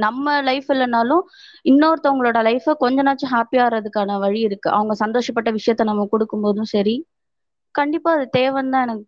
நம்ம 0.00 0.34
லைஃப் 0.42 0.68
இல்லைனாலும் 0.68 1.22
இன்னொருத்தவங்களோட 1.64 2.38
லைஃப 2.42 2.74
கொஞ்ச 2.78 3.02
நாச்சும் 3.02 3.32
ஹாப்பியா 3.32 3.64
ஆகிறதுக்கான 3.66 4.18
வழி 4.18 4.40
இருக்கு. 4.40 4.68
அவங்க 4.70 4.94
சந்தோஷப்பட்ட 5.02 5.50
விஷயத்த 5.58 5.84
நம்ம 5.84 6.06
கொடுக்கும்போதும் 6.12 6.70
சரி. 6.70 6.96
கண்டிப்பா 7.74 8.10
அது 8.12 8.26
தேவைன்னு 8.38 8.74
தான் 8.74 8.86
எனக்கு 8.86 9.06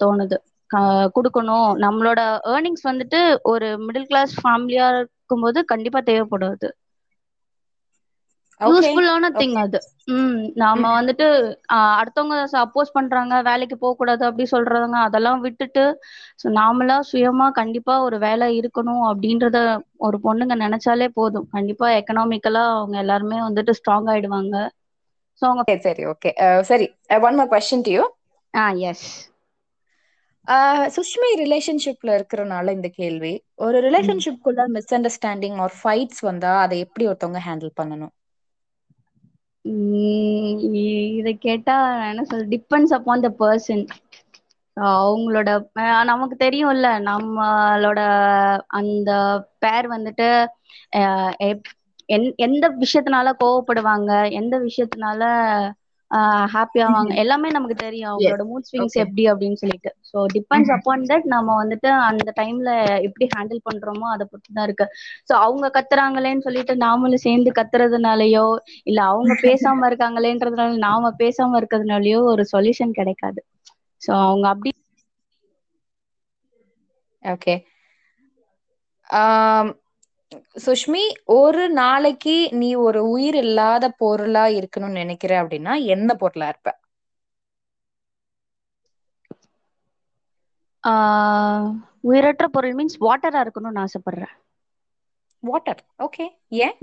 தோணுது. 0.00 0.36
கொடுக்கணும். 1.16 1.70
நம்மளோட 1.84 2.20
ஏர்னிங்ஸ் 2.52 2.84
வந்துட்டு 2.84 3.20
ஒரு 3.52 3.68
மிடில் 3.86 4.08
கிளாஸ் 4.08 4.32
ஃபேமிலியா 4.38 4.86
இருக்கும்போது 4.94 5.58
கண்டிப்பா 5.72 6.00
தேவைப்படும் 6.06 6.52
அது 6.52 6.68
யூஸ்ஃபுல்லான 8.60 9.28
திங் 9.36 9.56
அது. 9.62 9.78
ம் 10.12 10.40
நாம 10.60 10.82
வந்துட்டு 10.96 11.26
அடுத்தவங்க 11.96 12.34
அப்போஸ் 12.62 12.94
பண்றாங்க 12.96 13.34
வேலைக்கு 13.48 13.76
போக 13.78 13.92
கூடாது 13.96 14.22
அப்படி 14.28 14.44
சொல்றாங்க 14.52 14.96
அதெல்லாம் 15.06 15.40
விட்டுட்டு 15.46 15.84
ஸோ 16.40 16.48
நாமளா 16.56 16.96
சுயமா 17.10 17.46
கண்டிப்பா 17.58 17.94
ஒரு 18.06 18.18
வேலை 18.20 18.48
இருக்கணும் 18.60 19.04
அப்படின்றத 19.10 19.58
ஒரு 20.06 20.18
பொண்ணுங்க 20.24 20.54
நினைச்சாலே 20.64 21.08
போதும். 21.16 21.48
கண்டிப்பா 21.54 21.88
எக்கனாமிக்கலா 22.00 22.64
அவங்க 22.74 22.96
எல்லாருமே 23.04 23.38
வந்துட்டு 23.46 23.74
ஸ்ட்ராங் 23.78 24.10
ஆயிடுவாங்க. 24.12 24.54
ஸோ 25.42 25.46
அவங்க 25.46 25.64
சரி 25.66 25.82
சரி 25.84 26.02
ஓகே 26.12 26.30
சரி. 26.70 26.86
One 27.22 27.38
more 27.38 27.52
question 27.52 27.86
to 27.86 27.92
you 27.96 28.04
ah 28.54 28.64
yes 28.84 29.08
Sushmi 30.94 31.28
ரிலேஷன்ஷிப்ல 31.40 32.10
இருக்கிறனால 32.18 32.72
இந்த 32.76 32.88
கேள்வி. 32.96 33.32
ஒரு 33.58 33.78
ரிலேஷன்ஷிப்குள்ள 33.86 34.64
மிஸ் 34.74 34.94
அண்டர்ஸ்டாண்டிங் 34.96 35.58
ஆர் 35.64 35.76
ஃபைட்ஸ் 35.78 36.22
வந்தா 36.28 36.52
அதை 36.62 36.78
எப்படி 36.86 37.06
ஒருத்தவங்க 37.10 37.42
ஹேண்டில் 37.46 37.72
பண்ணணும்? 37.76 38.14
இதை 41.14 41.32
கேட்டா 41.38 41.74
நான் 41.92 42.10
என்ன 42.10 42.22
சொல்ற 42.30 42.46
டிபெண்ட்ஸ் 42.50 42.94
அப்பான் 42.96 43.20
த 43.20 43.30
பர்சன் 43.38 43.84
அவங்களோட 44.76 45.50
அஹ் 45.76 46.04
நமக்கு 46.04 46.36
தெரியும்ல 46.40 46.88
நம்மளோட 47.06 48.00
அந்த 48.78 49.10
பேர் 49.58 49.86
வந்துட்டு 49.88 50.28
அஹ் 50.92 51.34
எப்- 51.48 51.72
எந்- 52.08 52.34
எந்த 52.38 52.64
விஷயத்தினால 52.78 53.32
கோவப்படுவாங்க 53.40 54.10
எந்த 54.32 54.58
விஷயத்தினால 54.60 55.22
ஹாப்பி 56.52 56.78
ஆவாங்க 56.84 57.12
எல்லாமே 57.22 57.48
நமக்கு 57.56 57.76
தெரியும். 57.78 58.10
அவங்களோட 58.10 58.42
மூட் 58.48 58.68
ஸ்விங்ஸ். 58.68 58.96
எப்படி 59.04 59.24
அப்படின்னு 59.30 59.58
சொல்லிட்டு. 59.60 59.90
ஸோ 60.08 60.24
டிபெண்ட்ஸ் 60.34 60.72
அப்பான் 60.76 61.04
தட் 61.10 61.26
நம்ம 61.34 61.54
வந்துட்டு 61.60 61.88
அந்த 62.08 62.32
டைம்ல 62.38 62.70
எப்படி 63.06 63.26
ஹேண்டில் 63.34 63.60
பண்றோமோ 63.68 64.06
அதை 64.10 64.24
பொறுத்து 64.26 64.56
தான் 64.56 64.66
இருக்கு. 64.68 64.86
ஸோ 65.28 65.32
அவங்க 65.44 65.68
கத்துறாங்களேன்னு 65.76 66.46
சொல்லிட்டு 66.48 66.74
நாமளும் 66.84 67.24
சேர்ந்து 67.26 67.52
கத்துறதுனாலயோ 67.58 68.46
இல்ல 68.86 69.00
அவங்க 69.10 69.32
பேசாம 69.46 69.86
இருக்காங்களேன்றதுனால 69.90 70.76
நாம 70.86 71.12
பேசாம 71.20 71.58
இருக்கிறதுனாலயோ 71.60 72.20
ஒரு 72.32 72.44
சொல்யூஷன் 72.52 72.98
கிடைக்காது. 72.98 73.40
ஸோ 74.02 74.12
அவங்க 74.24 74.46
அப்படி 74.52 74.70
ஓகே 77.24 77.54
சுஷ்மி 80.58 81.02
ஒரு 81.34 81.62
நாளைக்கு 81.72 82.34
நீ 82.56 82.70
ஒரு 82.80 83.02
உயிர் 83.10 83.38
இல்லாத 83.40 83.92
பொருளா 83.96 84.44
இருக்கணும்னு 84.54 85.00
நினைக்கிற 85.00 85.42
அப்படின்னா 85.42 85.74
என்ன 85.88 86.14
பொருளா 86.16 86.48
இருப்ப? 86.48 86.72
உயிரற்ற 92.04 92.44
பொருள் 92.48 92.74
மீன்ஸ் 92.74 92.96
வாட்டரா 93.00 93.40
இருக்கணும்னு 93.42 93.84
ஆசைப்படுறேன். 93.84 94.34
வாட்டர் 95.42 95.80
ஓகே 95.98 96.26
ஏன்? 96.58 96.76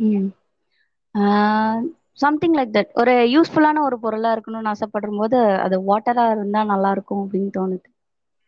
சம்திங் 2.20 2.54
லைக் 2.54 2.72
தட் 2.72 2.92
ஒரு 2.94 3.14
யூஸ்ஃபுல்லான 3.34 3.82
ஒரு 3.82 3.98
பொருளா 4.00 4.30
இருக்கணும்னு 4.36 4.72
ஆசைப்படும் 4.72 5.18
போது 5.18 5.38
அது 5.60 5.78
வாட்டரா 5.84 6.26
இருந்தா 6.32 6.64
நல்லா 6.66 6.92
இருக்கும் 6.92 7.24
அப்படின்னு 7.24 7.52
தோணுது. 7.58 7.88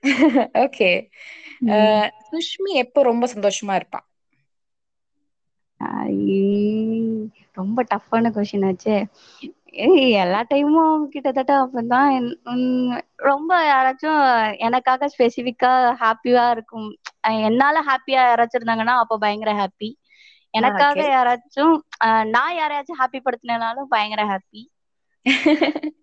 ஓகே. 0.64 0.90
சுஷ்மி 2.30 2.72
எப்போ 2.76 3.00
ரொம்ப 3.04 3.26
சந்தோஷமா 3.34 3.74
இருப்பா? 3.76 4.00
ஐ, 4.00 4.09
ரொம்ப 7.58 7.84
டஃப்பான 7.92 8.32
கொஷின் 8.36 8.66
ஆச்சே. 8.66 9.06
ஏய் 9.84 10.16
எல்லா 10.16 10.44
டைமும் 10.50 11.08
கிட்டத்தட்ட 11.08 11.70
உம், 12.46 13.00
ரொம்ப 13.24 13.66
யாராச்சும் 13.66 14.22
எனக்காக 14.60 15.08
ஸ்பெசிஃபிக்கா 15.14 15.96
ஹாப்பியா 16.02 16.52
இருக்கும். 16.52 16.96
என்னால 17.46 17.84
ஹாப்பியா 17.84 18.28
யாராச்சும் 18.28 18.60
இருந்தாங்கன்னா 18.60 19.00
அப்போ 19.00 19.18
பயங்கர 19.18 19.56
ஹாப்பி 19.56 19.90
எனக்காக. 20.54 21.14
யாராச்சும் 21.14 21.76
நான் 22.32 22.56
யாரையாச்சும் 22.56 23.02
ஹாப்பி 23.02 23.22
படுத்தினாலும் 23.22 23.90
பயங்கர 23.90 24.32
ஹாப்பி 24.32 24.62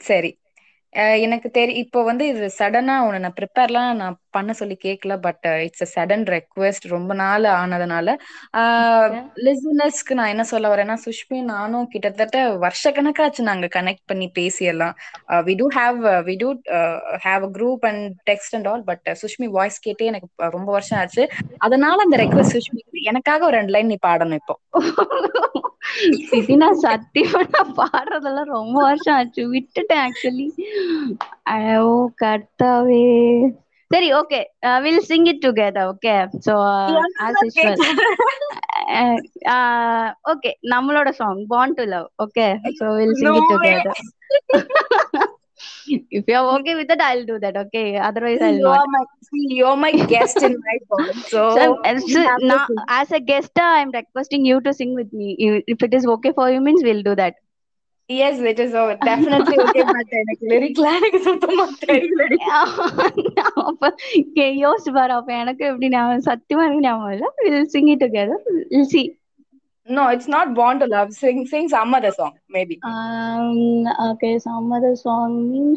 சரி. 0.00 0.38
எனக்கு 1.24 1.48
தெரி 1.50 1.72
இப்போ 1.82 2.00
வந்து 2.04 2.24
இது 2.32 2.46
சடனா 2.58 2.94
உன்னை 3.06 3.18
நான் 3.18 3.36
ப்ரிப்பேர்லாம் 3.40 3.90
நான் 4.00 4.16
பண்ண 4.30 4.52
சொல்லி 4.60 4.76
கேட்கல 4.84 5.14
but 5.26 5.44
it's 5.64 5.84
a 5.86 5.88
sudden 5.94 6.24
request 6.34 6.86
ரொம்ப 6.94 7.12
நாள் 7.14 7.46
ஆனதுனால. 7.56 8.08
லிசனர்ஸ்க்கு 9.46 10.16
நான் 10.18 10.32
என்ன 10.34 10.44
சொல்ல 10.52 10.66
வரேன்னா 10.74 10.96
சுஷ்மி 11.06 11.38
நானும் 11.52 11.88
கிட்டத்தட்ட 11.94 12.36
வருஷக்கணக்காச்சு 12.64 13.48
நாங்க 13.50 13.68
கனெக்ட் 13.76 14.06
பண்ணி 14.12 14.28
பேசியெல்லாம். 14.38 14.94
We 15.48 15.56
do 15.62 15.68
have 15.78 15.98
we 16.28 16.36
do 16.42 16.50
have 17.26 17.44
a 17.48 17.52
group 17.58 17.84
and 17.90 18.04
text 18.30 18.56
and 18.58 18.68
all 18.72 18.84
but 18.90 19.06
Sushmi 19.22 19.48
voice 19.58 19.78
கேட்டே 19.86 20.10
எனக்கு 20.12 20.28
ரொம்ப 20.56 20.70
வருஷம் 20.76 21.00
ஆச்சு. 21.02 21.24
அதனால 21.66 21.96
அந்த 22.06 22.18
ரெக்வெஸ்ட் 22.24 22.56
சுஷ்மி 22.58 22.82
எனக்காக 23.02 23.46
ஒரு 23.46 23.56
ரெண்டு 23.56 23.74
லைன் 23.74 23.86
நீ 23.86 23.98
பாடணும் 24.02 24.40
இப்போ. 24.40 24.54
சிதி 26.24 26.54
நான் 26.56 26.80
சத்தியமா 26.82 27.42
நான் 27.48 27.74
பாடுறதெல்லாம் 27.78 28.50
ரொம்ப 28.56 28.76
வருஷம் 28.82 29.16
ஆச்சு. 29.16 29.44
விட்டுட்டேன் 29.52 30.02
ஆக்சுவலி 30.06 30.46
ஓ 31.82 31.92
கர்த்தாவே. 32.22 33.04
சரி 33.90 34.08
okay 34.14 34.38
we'll 34.84 35.04
sing 35.08 35.26
it 35.26 35.42
together 35.44 35.88
okay 35.88 36.14
so 36.46 36.54
as 37.24 37.36
usual 37.44 37.76
okay 40.32 40.50
நம்மளோட 40.72 41.08
song 41.20 41.42
bound 41.52 41.76
to 41.78 41.84
love 41.92 42.08
okay 42.24 42.46
so 42.78 42.86
we'll 42.98 43.14
sing 43.20 43.38
it. 43.40 43.50
Together 43.52 44.00
if 46.17 46.25
you're 46.27 46.47
okay 46.55 46.75
with 46.75 46.87
that 46.87 47.01
i'll 47.01 47.25
do 47.25 47.37
that 47.39 47.55
okay 47.57 47.85
otherwise 48.09 48.41
i'll 48.41 48.53
you're 48.55 48.71
not 48.71 48.89
my 48.89 49.03
see, 49.29 49.45
you're 49.59 49.77
my 49.77 49.91
guest 50.13 50.41
in 50.41 50.53
my 50.67 50.77
phone 50.89 51.07
so, 51.33 51.41
so, 51.57 51.63
as, 51.83 52.07
you 52.07 52.19
have 52.21 52.39
to 52.39 52.47
now, 52.47 52.65
sing. 52.67 52.81
as 52.99 53.11
a 53.11 53.21
guest 53.21 53.63
i'm 53.67 53.91
requesting 53.91 54.45
you 54.45 54.59
to 54.61 54.73
sing 54.73 54.93
with 54.95 55.13
me 55.13 55.29
if 55.39 55.63
if 55.67 55.83
it 55.83 55.93
is 55.93 56.05
okay 56.07 56.33
for 56.33 56.49
you 56.49 56.61
means 56.61 56.83
we'll 56.83 57.03
do 57.03 57.15
that 57.15 57.35
yes 58.09 58.39
it 58.51 58.59
is 58.59 58.73
over 58.73 58.95
definitely 59.09 59.57
okay 59.65 59.83
but 59.89 60.07
எனக்கு 60.21 60.45
லிரிக்லாம் 60.51 60.97
எனக்கு 60.99 61.19
சுத்தமா 61.27 61.65
தெரியலடி 61.83 62.37
அப்ப 63.69 63.89
K- 64.37 64.55
யோசிச்சு 64.63 64.91
பாரு 64.97 65.13
அப்ப 65.19 65.31
எனக்கு 65.43 65.63
எப்படி 65.71 65.89
ஞாபகம் 65.95 66.27
சத்தியமா 66.29 66.65
எனக்கு 66.67 66.85
ஞாபகம் 66.87 67.13
இல்ல 67.17 67.27
will 67.43 67.69
sing 67.75 67.91
it 67.93 68.03
together 68.05 68.43
will 68.73 68.89
see 68.93 69.03
No 69.86 70.16
it's 70.16 70.26
not 70.26 70.52
born 70.52 70.78
to 70.78 70.86
love. 70.86 71.08
Sing 71.20 71.46
sing 71.50 71.66
some 71.66 71.92
other 71.92 72.10
song 72.10 72.34
maybe. 72.48 72.78
Um 72.86 73.84
okay 73.98 74.38
some 74.48 74.66
other 74.70 74.94
song 75.04 75.32
means 75.52 75.76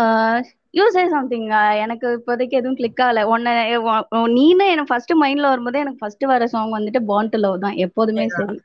uh 0.00 0.42
you 0.70 0.90
say 0.90 1.08
something 1.08 1.48
எனக்கு 1.76 2.22
இப்போதைக்கு 2.26 2.48
எதுவும் 2.48 2.74
கிளிக் 2.74 2.98
ஆகல. 2.98 3.22
உ- 3.22 4.26
நீனு 4.26 4.66
எனக்கு 4.66 4.84
ஃபர்ஸ்ட் 4.84 5.12
மைண்ட்ல 5.12 5.40
வரும்போது 5.40 5.78
எனக்கு 5.78 5.98
ஃபர்ஸ்ட் 5.98 6.24
வர 6.24 6.46
சாங் 6.46 6.72
வந்துட்டு 6.72 7.00
பாண்ட் 7.00 7.34
லவ் 7.34 7.60
தான். 7.60 7.72
எப்போதுமே 7.72 8.28
சரி. 8.28 8.58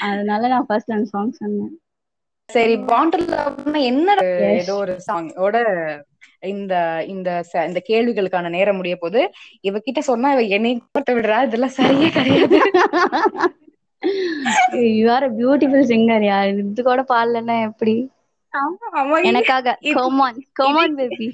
அதனால 0.00 0.48
நான் 0.48 0.66
ஃபர்ஸ்ட் 0.66 0.92
அந்த 0.92 1.04
சாங் 1.04 1.30
சொன்னேன். 1.30 1.81
சரி 2.54 2.74
to 3.12 3.18
loveனா 3.26 3.80
என்ன. 3.90 4.08
ஏதோ 4.54 4.74
ஒரு 4.82 4.94
சாங் 5.06 5.28
ஓட 5.44 5.56
இந்த 6.50 6.74
இந்த 7.12 7.28
இந்த 7.68 7.80
கேள்விகளுக்கான 7.88 8.50
நேரம் 8.50 8.78
முடிய 8.78 8.94
போது 8.98 9.20
இவகிட்ட 9.68 10.00
சொன்னா 10.10 10.30
இவ 10.34 10.42
என்னை 10.56 10.72
போட்டு 10.88 11.12
விடுறா 11.16 11.38
இதெல்லாம் 11.48 11.76
சரியே 11.78 12.08
கிடையாது. 12.16 12.58
You 14.94 15.06
are 15.14 15.26
a 15.26 15.32
beautiful 15.36 15.88
singer 15.90 16.24
யார்? 16.24 16.48
இது 16.64 16.82
கூட 16.82 17.02
பாடலன்னா 17.10 17.56
எப்படி? 17.68 17.94
எனக்காக. 19.24 19.66
கோமான் 19.96 20.40
கோமான் 20.58 20.96
பேபி 20.98 21.28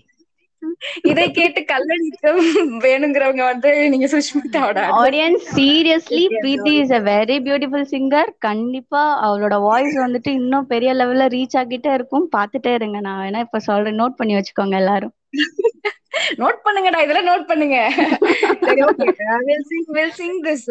இதை 1.10 1.24
கேட்டு 1.38 1.60
கல்லடிக்க 1.70 2.32
வேணுங்கிறவங்க 2.84 3.42
வந்து 3.50 3.71
நீங்க 3.92 4.06
சுஷ்மிதாவோட 4.14 4.80
audience 5.02 5.44
seriously 5.58 6.25
Preethi 6.42 6.73
is 6.82 6.94
a 6.99 7.00
very 7.10 7.36
beautiful 7.47 7.86
singer 7.94 8.30
கண்டிப்பா 8.47 9.02
அவளோட 9.26 9.56
வாய்ஸ் 9.68 9.97
வந்துட்டு 10.04 10.32
இன்னும் 10.40 10.71
பெரிய 10.73 10.92
லெவல்ல 11.00 11.26
ரீச் 11.36 11.56
ஆகிட்டே 11.60 11.92
இருக்கும். 11.99 12.26
பாத்துட்டே 12.36 12.73
இருங்க. 12.78 13.00
நான் 13.06 13.23
வேணா 13.25 13.44
இப்ப 13.47 13.60
சொல்றேன். 13.68 14.00
நோட் 14.02 14.18
பண்ணி 14.21 14.36
வச்சுக்கோங்க 14.38 14.76
எல்லாரும். 14.82 15.14
நோட் 16.42 16.60
பண்ணுங்கடா. 16.66 17.00
இதெல்லாம் 17.04 17.30
நோட் 17.30 17.49
பண்ணுங்க. 17.50 17.78
சரி 18.66 18.82
we'll 19.49 19.64
sing 19.71 19.88
we'll 19.99 20.16
sing 20.21 20.38
this 20.49 20.66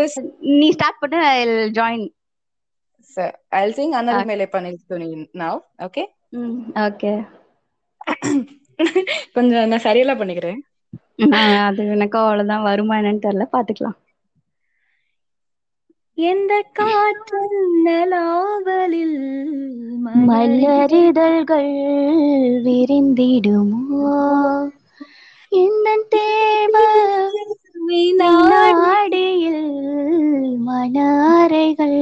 this 0.00 0.16
நீ 0.60 0.68
ஸ்டார்ட் 0.78 1.02
பண்ணு. 1.02 1.20
I 1.32 1.40
join 1.80 2.06
I'll 3.58 3.72
sing. 3.76 3.92
அனல் 3.98 4.28
மேலே 4.30 4.46
பனில் 4.54 4.80
துணி 4.90 5.08
now. 5.42 5.54
ஓகே 5.86 6.04
ஓகே 6.86 7.12
கொஞ்சம் 9.32 9.68
நான் 9.68 9.84
சரியெல்லாம் 9.84 10.20
பண்ணிக்கிறேன். 10.20 10.60
அது 11.66 11.86
எனக்கும் 11.88 12.22
அவ்வளவுதான். 12.22 12.62
வருமா 12.62 12.96
என்னன்னு 12.96 13.24
தெரியல. 13.26 13.46
பாத்துக்கலாம் 13.52 13.98
எந்த 16.18 16.52
காற்று 16.72 17.40
நிலாவலில் 17.84 19.18
மலரிதழ்கள் 20.26 21.72
விரிந்திடுமோ? 22.64 24.14
இந்த 25.52 25.88
தேவ 26.08 26.74
வினாடியில் 27.88 29.66
மணாரைகள் 30.66 32.00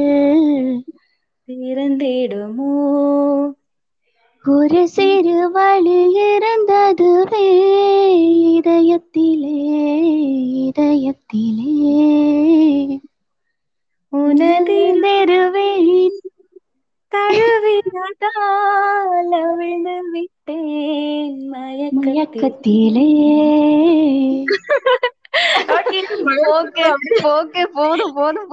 திறந்திடுமோ? 1.48 2.72
ஒரு 4.44 4.88
சிறு 4.88 5.50
வழி 5.50 5.98
ஓகே 26.56 26.86
ஓகே 27.32 27.62
போதும் 27.78 28.14
போதும் 28.18 28.48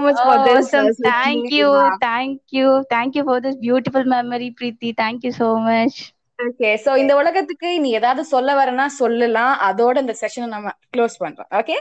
much 0.00 0.18
for 0.18 0.36
this. 0.44 0.66
awesome. 0.66 0.86
uh, 0.86 0.90
Sushmi. 0.90 1.06
Thank 1.06 1.50
you, 1.52 1.68
thank 2.00 2.40
you, 2.50 2.68
thank 2.90 3.14
you 3.14 3.24
for 3.24 3.40
this 3.40 3.56
beautiful 3.56 4.04
memory, 4.04 4.48
Preeti. 4.58 4.90
Thank 4.96 5.24
you 5.24 5.32
so 5.32 5.48
much. 5.60 5.96
Okay, 6.38 6.72
so 6.84 6.90
இந்த 6.96 7.12
உலகத்துக்கு 7.20 7.68
நீ 7.82 7.90
ஏதாவது 7.98 8.22
சொல்ல 8.24 8.54
வரனா 8.60 8.86
சொல்லலாம் 9.00 9.52
அதோட 9.68 9.96
இந்த 10.04 10.14
செஷனை 10.22 10.48
நம்ம 10.54 10.70
க்ளோஸ் 10.96 11.16
பண்றோம் 11.24 11.50
okay 11.60 11.76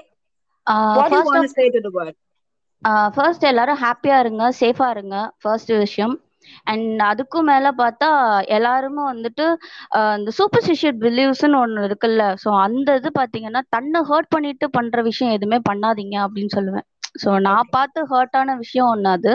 Uh, 0.67 0.91
what 0.97 1.13
you 1.13 1.19
first 1.19 1.29
want 1.29 1.39
of, 1.41 1.47
to 1.47 1.55
say 1.59 1.63
to 1.75 1.79
the 1.85 1.91
world 1.97 2.17
uh, 2.83 3.07
first 3.17 3.43
எல்லாரும் 3.51 3.79
ஹாப்பியா 3.85 4.17
இருங்க 4.25 4.43
சேஃபா 4.59 4.87
இருங்க 4.95 5.15
ஃபர்ஸ்ட் 5.43 5.71
விஷயம் 5.85 6.13
அண்ட் 6.65 7.01
அதுக்கும் 7.09 7.49
மேல 7.51 7.67
பார்த்தா 7.81 8.09
எல்லாருமே 8.57 9.03
வந்துட்டு 9.11 9.45
இந்த 10.19 10.31
சூப்பர்ஸ்டிஷியஸ் 10.39 10.99
பிலீவ்ஸ்னு 11.03 11.59
ஒண்ணு 11.63 11.85
இருக்குல்ல. 11.89 12.23
ஸோ 12.43 12.49
அந்த 12.65 12.95
இது 12.99 13.11
பாத்தீங்கன்னா 13.19 13.61
தன்னை 13.75 14.01
ஹர்ட் 14.11 14.33
பண்ணிட்டு 14.35 14.67
பண்ற 14.77 15.01
விஷயம் 15.09 15.35
எதுவுமே 15.37 15.59
பண்ணாதீங்க 15.69 16.17
அப்படின்னு 16.25 16.53
சொல்லுவேன். 16.57 16.87
ஸோ 17.23 17.29
நான் 17.47 17.71
பார்த்து 17.75 17.99
ஹர்ட்டான 18.13 18.55
விஷயம் 18.63 18.91
ஒண்ணு 18.93 19.09
அது. 19.17 19.33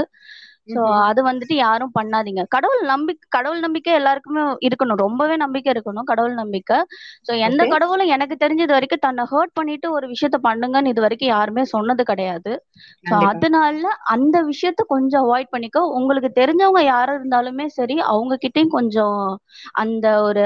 சோ 0.68 0.80
அது 1.08 1.20
வந்துட்டு 1.26 1.54
யாரும் 1.58 1.92
பண்ணாதீங்க. 1.96 2.42
கடவுள் 2.54 2.82
நம்பிக்கை 2.90 3.26
கடவுள் 3.36 3.60
நம்பிக்கை 3.60 3.92
எல்லாருக்குமே 3.98 4.42
இருக்கணும். 4.68 5.00
ரொம்பவே 5.04 5.36
நம்பிக்கை 5.42 5.70
இருக்கணும் 5.74 6.08
கடவுள் 6.10 6.34
நம்பிக்கை. 6.40 6.78
சோ 7.26 7.32
எந்த. 7.46 7.62
கடவுளும் 7.74 8.12
எனக்கு 8.14 8.36
தெரிஞ்சது 8.38 8.72
வரைக்கும் 8.72 9.04
தன்னை 9.06 9.24
ஹர்ட் 9.32 9.54
பண்ணிட்டு 9.54 9.88
ஒரு 9.96 10.08
விஷயத்த 10.12 10.38
பண்ணுங்கன்னு 10.42 10.92
இது 10.94 11.04
வரைக்கும் 11.06 11.32
யாருமே 11.32 11.64
சொன்னது 11.74 12.04
கிடையாது. 12.04 12.52
சோ. 13.04 13.14
அதனால 13.30 13.82
அந்த 14.14 14.36
விஷயத்த 14.50 14.80
கொஞ்சம் 14.92 15.24
அவாய்ட் 15.24 15.52
பண்ணிக்கோ. 15.52 15.82
உங்களுக்கு 15.98 16.30
தெரிஞ்சவங்க 16.40 16.82
யாரா 16.86 17.12
இருந்தாலுமே 17.18 17.66
சரி 17.78 17.96
அவங்க 18.10 18.34
கிட்டயும் 18.44 18.74
கொஞ்சம் 18.76 19.18
அந்த 19.82 20.06
ஒரு 20.26 20.44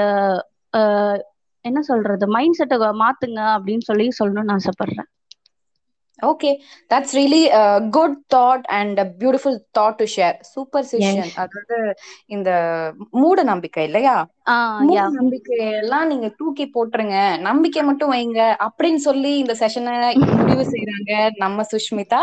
என்ன 1.65 1.79
சொல்றது 1.87 2.25
மைண்ட் 2.35 2.57
செட்டை 2.59 2.75
மாத்துங்க 3.01 3.41
அப்படின்னு 3.55 3.87
சொல்லி 3.89 4.05
சொல்லணும்னு 4.19 4.55
ஆசைப்படுறேன். 4.55 5.09
Okay 6.21 6.51
that's 6.93 7.13
really 7.13 7.41
good 7.89 8.17
thought 8.35 8.61
and 8.61 8.99
beautiful 8.99 9.59
thought 9.79 9.95
to 9.95 10.05
share 10.15 10.35
superstition 10.55 11.19
Yes. 11.21 11.35
அதாவது 11.35 11.95
இந்த 12.25 12.49
மூட 13.09 13.43
நம்பிக்கை 13.43 13.83
இல்லையா? 13.83 14.29
மூட 14.81 14.95
யா 14.97 15.05
நம்பிக்கையெல்லாம் 15.19 16.05
நீங்க 16.05 16.27
தூக்கி 16.27 16.71
போட்டுருங்க. 16.75 17.39
நம்பிக்கை 17.39 17.83
மட்டும் 17.83 18.11
வைங்க. 18.11 18.57
அப்படின்னு 18.65 18.95
சொல்லி 18.95 19.37
இந்த 19.37 19.55
செஷனை 19.59 20.13
முடிவு 20.15 20.65
செய்றாங்க 20.71 21.29
நம்ம 21.37 21.65
சுஷ்மிதா. 21.73 22.21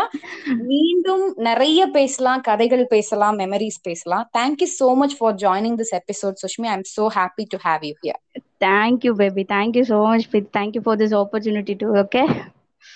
மீண்டும் 0.57 1.33
நிறைய 1.37 1.87
பேசலாம் 1.87 2.41
கதைகள் 2.41 2.87
பேசலாம் 2.87 3.39
மெமரிஸ் 3.39 3.79
பேசலாம். 3.81 4.29
Thank you 4.37 4.69
so 4.79 4.95
much 4.95 5.17
for 5.17 5.35
joining 5.35 5.77
this 5.83 5.95
episode 6.01 6.39
Sushmi 6.45 6.67
I 6.67 6.71
am 6.71 6.87
so 6.97 7.07
happy 7.19 7.45
to 7.47 7.57
have 7.63 7.85
you 7.89 7.93
here 8.03 8.21
Thank 8.59 9.03
you, 9.03 9.13
baby. 9.13 9.43
Thank 9.43 9.75
you 9.75 9.85
so 9.85 10.07
much. 10.07 10.29
Preeti. 10.31 10.49
Thank 10.51 10.75
you 10.75 10.81
for 10.81 12.58